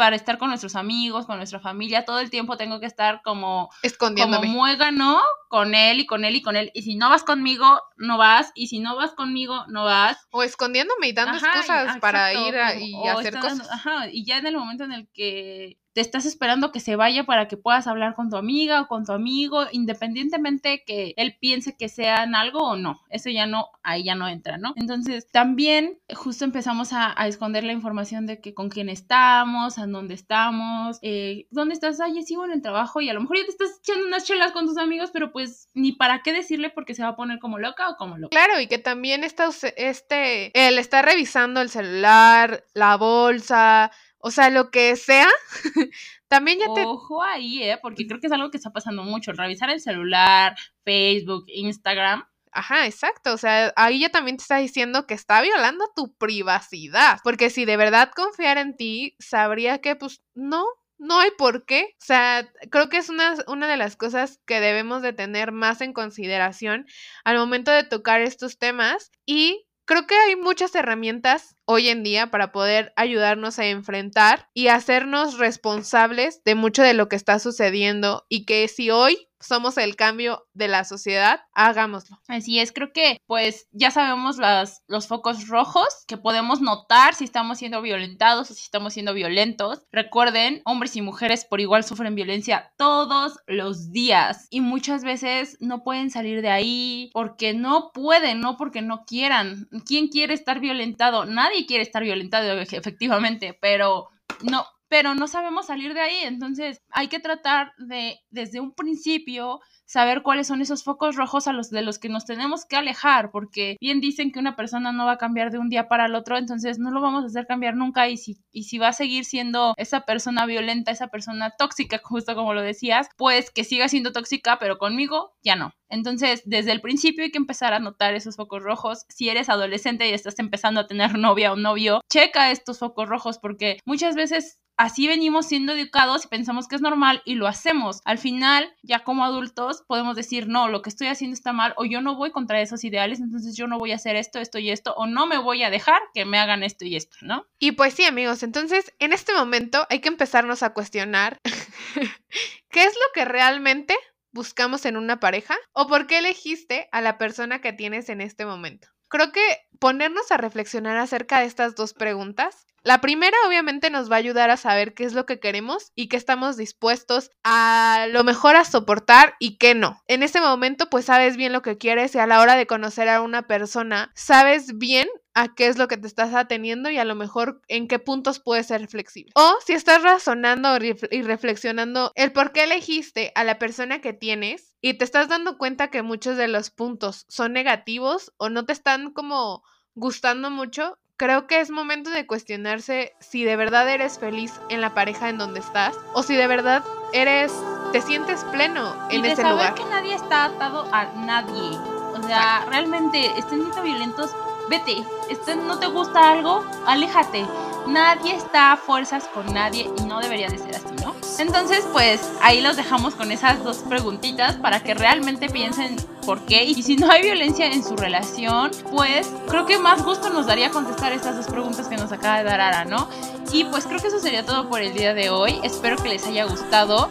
[0.00, 3.68] para estar con nuestros amigos, con nuestra familia, todo el tiempo tengo que estar como
[3.82, 4.46] escondiéndome.
[4.46, 5.20] Como muégano
[5.50, 6.70] con él y con él y con él.
[6.72, 8.50] Y si no vas conmigo, no vas.
[8.54, 10.16] Y si no vas conmigo, no vas.
[10.30, 13.70] O escondiéndome y dando cosas para ir y hacer cosas.
[13.70, 17.24] Ajá, y ya en el momento en el que te estás esperando que se vaya
[17.24, 21.76] para que puedas hablar con tu amiga o con tu amigo, independientemente que él piense
[21.76, 23.00] que sean algo o no.
[23.10, 24.72] Eso ya no, ahí ya no entra, ¿no?
[24.76, 30.14] Entonces, también justo empezamos a, esconder la información de que con quién estamos, a dónde
[30.14, 33.50] estamos, eh, dónde estás, ay, sigo en el trabajo y a lo mejor ya te
[33.50, 37.02] estás echando unas chelas con tus amigos, pero pues ni para qué decirle porque se
[37.02, 38.30] va a poner como loca o como loca.
[38.30, 44.50] Claro, y que también está este, él está revisando el celular, la bolsa, o sea,
[44.50, 45.28] lo que sea,
[46.28, 46.84] también ya te...
[46.84, 47.78] Ojo ahí, ¿eh?
[47.80, 52.24] Porque creo que es algo que está pasando mucho, revisar el celular, Facebook, Instagram.
[52.52, 53.32] Ajá, exacto.
[53.32, 57.18] O sea, ahí ya también te está diciendo que está violando tu privacidad.
[57.22, 60.66] Porque si de verdad confiara en ti, sabría que, pues, no,
[60.98, 61.94] no hay por qué.
[62.00, 65.80] O sea, creo que es una, una, de las cosas que debemos de tener más
[65.80, 66.86] en consideración
[67.24, 69.12] al momento de tocar estos temas.
[69.26, 74.68] Y creo que hay muchas herramientas hoy en día para poder ayudarnos a enfrentar y
[74.68, 79.96] hacernos responsables de mucho de lo que está sucediendo y que si hoy somos el
[79.96, 82.20] cambio de la sociedad, hagámoslo.
[82.28, 87.24] Así es, creo que pues ya sabemos las, los focos rojos que podemos notar si
[87.24, 89.82] estamos siendo violentados o si estamos siendo violentos.
[89.90, 95.82] Recuerden, hombres y mujeres por igual sufren violencia todos los días y muchas veces no
[95.82, 99.68] pueden salir de ahí porque no pueden, no porque no quieran.
[99.86, 101.24] ¿Quién quiere estar violentado?
[101.24, 104.08] Nadie quiere estar violentado efectivamente, pero
[104.42, 106.18] no, pero no sabemos salir de ahí.
[106.24, 111.52] Entonces hay que tratar de, desde un principio, saber cuáles son esos focos rojos a
[111.52, 115.06] los de los que nos tenemos que alejar, porque bien dicen que una persona no
[115.06, 117.46] va a cambiar de un día para el otro, entonces no lo vamos a hacer
[117.46, 121.54] cambiar nunca y si, y si va a seguir siendo esa persona violenta, esa persona
[121.56, 125.72] tóxica, justo como lo decías, pues que siga siendo tóxica, pero conmigo ya no.
[125.88, 129.04] Entonces, desde el principio hay que empezar a notar esos focos rojos.
[129.08, 133.38] Si eres adolescente y estás empezando a tener novia o novio, checa estos focos rojos
[133.38, 138.00] porque muchas veces así venimos siendo educados y pensamos que es normal y lo hacemos.
[138.06, 141.84] Al final, ya como adultos, podemos decir, no, lo que estoy haciendo está mal o
[141.84, 144.70] yo no voy contra esos ideales, entonces yo no voy a hacer esto, esto y
[144.70, 147.46] esto, o no me voy a dejar que me hagan esto y esto, ¿no?
[147.58, 151.36] Y pues sí, amigos, entonces en este momento hay que empezarnos a cuestionar
[152.70, 153.94] qué es lo que realmente
[154.32, 158.46] buscamos en una pareja o por qué elegiste a la persona que tienes en este
[158.46, 158.88] momento.
[159.08, 159.42] Creo que
[159.78, 164.50] ponernos a reflexionar acerca de estas dos preguntas la primera obviamente nos va a ayudar
[164.50, 168.64] a saber qué es lo que queremos y qué estamos dispuestos a lo mejor a
[168.64, 170.02] soportar y qué no.
[170.08, 173.08] En ese momento pues sabes bien lo que quieres y a la hora de conocer
[173.08, 177.04] a una persona sabes bien a qué es lo que te estás ateniendo y a
[177.04, 179.32] lo mejor en qué puntos puedes ser flexible.
[179.34, 184.76] O si estás razonando y reflexionando el por qué elegiste a la persona que tienes
[184.80, 188.72] y te estás dando cuenta que muchos de los puntos son negativos o no te
[188.72, 189.62] están como
[189.94, 194.94] gustando mucho, creo que es momento de cuestionarse si de verdad eres feliz en la
[194.94, 197.52] pareja en donde estás o si de verdad eres
[197.92, 199.74] te sientes pleno en y ese saber lugar.
[199.74, 201.76] que nadie está atado a nadie.
[202.14, 204.30] O sea, realmente estén siendo violentos,
[204.70, 205.04] vete.
[205.28, 207.46] Estén, no te gusta algo, aléjate.
[207.86, 211.14] Nadie está a fuerzas con nadie y no debería de ser así, ¿no?
[211.38, 216.64] Entonces, pues ahí los dejamos con esas dos preguntitas para que realmente piensen por qué.
[216.64, 220.70] Y si no hay violencia en su relación, pues creo que más gusto nos daría
[220.70, 223.08] contestar estas dos preguntas que nos acaba de dar Ara, ¿no?
[223.52, 225.58] Y pues creo que eso sería todo por el día de hoy.
[225.62, 227.10] Espero que les haya gustado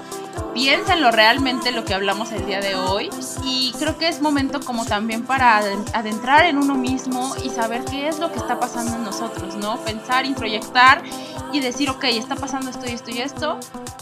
[0.54, 3.10] piénsenlo realmente lo que hablamos el día de hoy
[3.44, 8.08] y creo que es momento como también para adentrar en uno mismo y saber qué
[8.08, 9.78] es lo que está pasando en nosotros, ¿no?
[9.84, 11.04] Pensar, introyectar
[11.52, 13.60] y decir, ok, está pasando esto y esto y esto,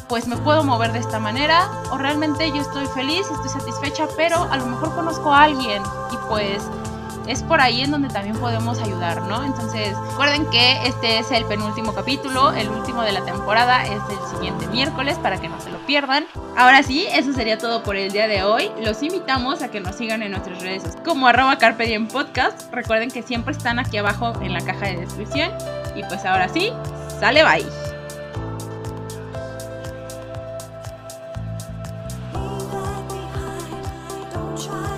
[0.07, 4.43] pues me puedo mover de esta manera o realmente yo estoy feliz, estoy satisfecha, pero
[4.51, 5.81] a lo mejor conozco a alguien
[6.11, 6.63] y pues
[7.27, 9.43] es por ahí en donde también podemos ayudar, ¿no?
[9.43, 14.35] Entonces, recuerden que este es el penúltimo capítulo, el último de la temporada es el
[14.35, 16.25] siguiente miércoles para que no se lo pierdan.
[16.55, 18.71] Ahora sí, eso sería todo por el día de hoy.
[18.83, 22.71] Los invitamos a que nos sigan en nuestras redes como arroba Carpe Diem Podcast.
[22.73, 25.51] Recuerden que siempre están aquí abajo en la caja de descripción.
[25.95, 26.71] Y pues ahora sí,
[27.19, 27.63] Sale bye.
[34.55, 34.96] try